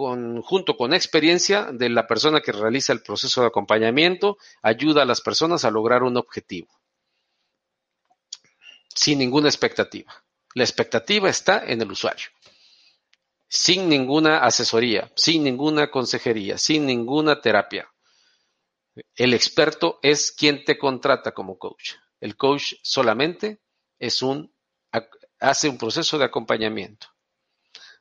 con, 0.00 0.40
junto 0.40 0.78
con 0.78 0.94
experiencia 0.94 1.72
de 1.72 1.90
la 1.90 2.06
persona 2.06 2.40
que 2.40 2.52
realiza 2.52 2.94
el 2.94 3.02
proceso 3.02 3.42
de 3.42 3.48
acompañamiento, 3.48 4.38
ayuda 4.62 5.02
a 5.02 5.04
las 5.04 5.20
personas 5.20 5.66
a 5.66 5.70
lograr 5.70 6.02
un 6.02 6.16
objetivo. 6.16 6.68
Sin 8.94 9.18
ninguna 9.18 9.50
expectativa. 9.50 10.24
La 10.54 10.64
expectativa 10.64 11.28
está 11.28 11.66
en 11.66 11.82
el 11.82 11.92
usuario. 11.92 12.28
Sin 13.46 13.90
ninguna 13.90 14.38
asesoría, 14.38 15.12
sin 15.16 15.44
ninguna 15.44 15.90
consejería, 15.90 16.56
sin 16.56 16.86
ninguna 16.86 17.42
terapia. 17.42 17.86
El 19.14 19.34
experto 19.34 19.98
es 20.00 20.32
quien 20.32 20.64
te 20.64 20.78
contrata 20.78 21.32
como 21.32 21.58
coach. 21.58 21.96
El 22.20 22.38
coach 22.38 22.72
solamente 22.80 23.60
es 23.98 24.22
un, 24.22 24.50
hace 25.38 25.68
un 25.68 25.76
proceso 25.76 26.16
de 26.16 26.24
acompañamiento. 26.24 27.06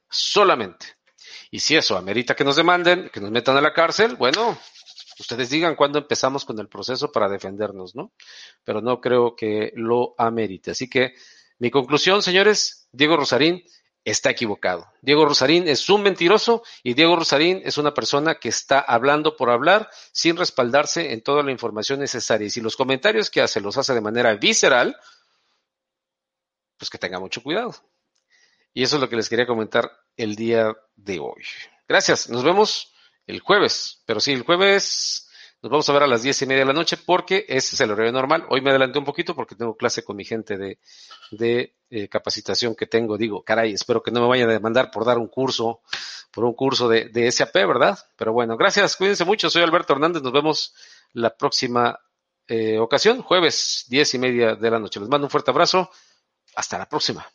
Solamente. 0.09 0.98
Y 1.51 1.59
si 1.59 1.75
eso 1.75 1.97
amerita 1.97 2.35
que 2.35 2.43
nos 2.43 2.55
demanden, 2.55 3.09
que 3.09 3.19
nos 3.19 3.31
metan 3.31 3.57
a 3.57 3.61
la 3.61 3.73
cárcel, 3.73 4.15
bueno, 4.15 4.57
ustedes 5.19 5.49
digan 5.49 5.75
cuándo 5.75 5.99
empezamos 5.99 6.45
con 6.45 6.59
el 6.59 6.67
proceso 6.67 7.11
para 7.11 7.27
defendernos, 7.27 7.95
¿no? 7.95 8.13
Pero 8.63 8.81
no 8.81 9.01
creo 9.01 9.35
que 9.35 9.71
lo 9.75 10.13
amerite. 10.17 10.71
Así 10.71 10.89
que 10.89 11.15
mi 11.57 11.71
conclusión, 11.71 12.21
señores, 12.21 12.87
Diego 12.91 13.17
Rosarín 13.17 13.63
está 14.05 14.29
equivocado. 14.29 14.87
Diego 15.01 15.25
Rosarín 15.25 15.67
es 15.67 15.89
un 15.89 16.03
mentiroso 16.03 16.63
y 16.83 16.93
Diego 16.93 17.15
Rosarín 17.15 17.61
es 17.65 17.77
una 17.77 17.93
persona 17.93 18.35
que 18.35 18.49
está 18.49 18.79
hablando 18.79 19.35
por 19.35 19.49
hablar 19.49 19.89
sin 20.11 20.37
respaldarse 20.37 21.11
en 21.11 21.21
toda 21.21 21.43
la 21.43 21.51
información 21.51 21.99
necesaria. 21.99 22.47
Y 22.47 22.49
si 22.49 22.61
los 22.61 22.75
comentarios 22.75 23.29
que 23.29 23.41
hace 23.41 23.59
los 23.59 23.77
hace 23.77 23.93
de 23.93 24.01
manera 24.01 24.33
visceral, 24.35 24.95
pues 26.77 26.89
que 26.89 26.97
tenga 26.97 27.19
mucho 27.19 27.43
cuidado. 27.43 27.75
Y 28.73 28.83
eso 28.83 28.95
es 28.95 29.01
lo 29.01 29.09
que 29.09 29.15
les 29.15 29.29
quería 29.29 29.47
comentar 29.47 29.91
el 30.15 30.35
día 30.35 30.75
de 30.95 31.19
hoy. 31.19 31.43
Gracias, 31.87 32.29
nos 32.29 32.43
vemos 32.43 32.93
el 33.25 33.39
jueves, 33.39 34.01
pero 34.05 34.19
sí, 34.19 34.33
el 34.33 34.43
jueves 34.43 35.29
nos 35.61 35.71
vamos 35.71 35.89
a 35.89 35.93
ver 35.93 36.03
a 36.03 36.07
las 36.07 36.23
diez 36.23 36.41
y 36.41 36.45
media 36.45 36.61
de 36.61 36.67
la 36.67 36.73
noche 36.73 36.95
porque 36.97 37.45
ese 37.49 37.75
es 37.75 37.81
el 37.81 37.91
horario 37.91 38.13
normal. 38.13 38.45
Hoy 38.49 38.61
me 38.61 38.69
adelanté 38.69 38.97
un 38.97 39.05
poquito 39.05 39.35
porque 39.35 39.55
tengo 39.55 39.75
clase 39.75 40.03
con 40.03 40.15
mi 40.15 40.23
gente 40.23 40.57
de, 40.57 41.75
eh, 41.89 42.07
capacitación 42.07 42.75
que 42.75 42.85
tengo. 42.85 43.17
Digo, 43.17 43.43
caray, 43.43 43.73
espero 43.73 44.01
que 44.01 44.11
no 44.11 44.21
me 44.21 44.27
vayan 44.27 44.49
a 44.49 44.53
demandar 44.53 44.89
por 44.89 45.03
dar 45.03 45.17
un 45.17 45.27
curso, 45.27 45.81
por 46.31 46.45
un 46.45 46.53
curso 46.53 46.87
de, 46.87 47.09
de 47.09 47.29
SAP, 47.29 47.55
¿verdad? 47.55 47.99
Pero 48.15 48.31
bueno, 48.31 48.55
gracias, 48.55 48.95
cuídense 48.95 49.25
mucho. 49.25 49.49
Soy 49.49 49.63
Alberto 49.63 49.93
Hernández, 49.93 50.21
nos 50.21 50.31
vemos 50.31 50.73
la 51.13 51.35
próxima 51.35 51.99
eh, 52.47 52.79
ocasión, 52.79 53.21
jueves, 53.21 53.85
diez 53.89 54.13
y 54.13 54.17
media 54.17 54.55
de 54.55 54.71
la 54.71 54.79
noche. 54.79 54.99
Les 54.99 55.09
mando 55.09 55.27
un 55.27 55.31
fuerte 55.31 55.51
abrazo. 55.51 55.91
Hasta 56.55 56.77
la 56.77 56.87
próxima. 56.87 57.29